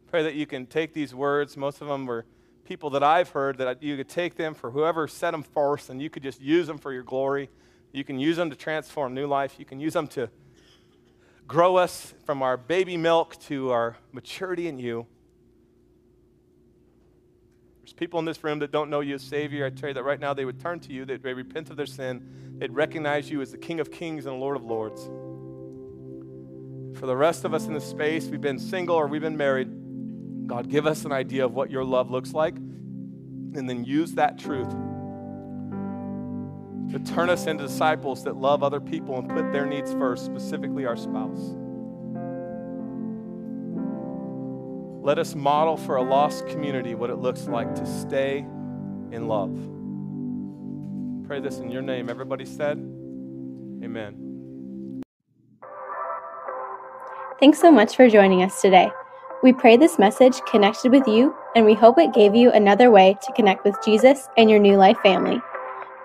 Pray 0.08 0.22
that 0.24 0.34
you 0.34 0.46
can 0.46 0.66
take 0.66 0.94
these 0.94 1.16
words, 1.16 1.56
most 1.56 1.82
of 1.82 1.88
them 1.88 2.06
were 2.06 2.26
people 2.66 2.90
that 2.90 3.04
I've 3.04 3.30
heard, 3.30 3.58
that 3.60 3.82
you 3.82 3.96
could 3.96 4.10
take 4.10 4.36
them 4.36 4.54
for 4.54 4.72
whoever 4.72 5.08
set 5.08 5.32
them 5.32 5.44
first 5.44 5.90
and 5.90 6.02
you 6.02 6.10
could 6.10 6.24
just 6.24 6.42
use 6.42 6.68
them 6.68 6.78
for 6.78 6.92
your 6.92 7.04
glory. 7.04 7.50
You 7.94 8.04
can 8.04 8.20
use 8.20 8.36
them 8.36 8.50
to 8.50 8.56
transform 8.58 9.14
new 9.14 9.28
life. 9.28 9.56
You 9.60 9.66
can 9.66 9.80
use 9.80 9.94
them 9.94 10.08
to 10.10 10.30
grow 11.48 11.78
us 11.78 12.14
from 12.26 12.44
our 12.44 12.58
baby 12.58 12.98
milk 12.98 13.40
to 13.44 13.72
our 13.72 13.96
maturity 14.12 14.68
in 14.68 14.78
you. 14.78 15.08
There's 17.90 17.98
people 17.98 18.20
in 18.20 18.26
this 18.26 18.44
room 18.44 18.60
that 18.60 18.72
don't 18.72 18.92
know 18.92 19.00
you 19.00 19.16
as 19.16 19.24
Savior. 19.24 19.66
I 19.66 19.72
tell 19.72 19.90
you 19.90 19.96
that 19.96 20.04
right 20.04 20.20
now 20.20 20.36
they 20.36 20.46
would 20.46 20.60
turn 20.60 20.80
to 20.82 20.94
you, 20.94 21.06
they'd 21.06 21.24
repent 21.26 21.72
of 21.72 21.76
their 21.76 21.88
sin, 21.88 22.24
they'd 22.60 22.72
recognize 22.72 23.32
you 23.32 23.42
as 23.42 23.52
the 23.52 23.58
King 23.58 23.80
of 23.80 23.90
Kings 23.90 24.28
and 24.28 24.40
Lord 24.40 24.56
of 24.56 24.64
Lords. 24.64 25.10
For 27.00 27.08
the 27.08 27.16
rest 27.16 27.46
of 27.46 27.56
us 27.56 27.66
in 27.66 27.74
this 27.74 27.86
space, 27.86 28.28
we've 28.28 28.40
been 28.40 28.60
single 28.60 28.96
or 28.96 29.08
we've 29.08 29.24
been 29.24 29.38
married. 29.38 29.70
God, 30.46 30.70
give 30.70 30.86
us 30.86 31.04
an 31.04 31.12
idea 31.12 31.44
of 31.44 31.56
what 31.56 31.72
your 31.72 31.84
love 31.84 32.12
looks 32.12 32.32
like, 32.32 32.58
and 32.58 33.68
then 33.68 33.84
use 33.84 34.14
that 34.14 34.38
truth 34.38 34.70
to 36.92 37.00
turn 37.12 37.32
us 37.32 37.48
into 37.48 37.64
disciples 37.64 38.24
that 38.26 38.36
love 38.36 38.62
other 38.62 38.80
people 38.80 39.18
and 39.18 39.28
put 39.28 39.52
their 39.52 39.66
needs 39.66 39.94
first, 39.94 40.26
specifically 40.26 40.86
our 40.86 40.96
spouse. 40.96 41.56
Let 45.02 45.18
us 45.18 45.34
model 45.34 45.78
for 45.78 45.96
a 45.96 46.02
lost 46.02 46.48
community 46.48 46.94
what 46.94 47.10
it 47.10 47.16
looks 47.16 47.48
like 47.48 47.74
to 47.76 47.86
stay 47.86 48.40
in 49.12 49.28
love. 49.28 49.56
Pray 51.26 51.40
this 51.40 51.60
in 51.60 51.72
your 51.72 51.82
name. 51.82 52.10
Everybody 52.10 52.46
said, 52.46 52.78
Amen. 53.84 55.02
Thanks 57.40 57.60
so 57.60 57.72
much 57.72 57.96
for 57.96 58.10
joining 58.10 58.44
us 58.44 58.62
today. 58.62 58.92
We 59.42 59.54
pray 59.54 59.78
this 59.78 59.98
message 59.98 60.42
connected 60.42 60.92
with 60.92 61.08
you, 61.08 61.34
and 61.56 61.66
we 61.66 61.74
hope 61.74 61.98
it 61.98 62.14
gave 62.14 62.36
you 62.36 62.52
another 62.52 62.92
way 62.92 63.16
to 63.26 63.34
connect 63.34 63.64
with 63.64 63.76
Jesus 63.86 64.28
and 64.36 64.50
your 64.50 64.60
New 64.60 64.76
Life 64.76 64.98
family. 65.02 65.40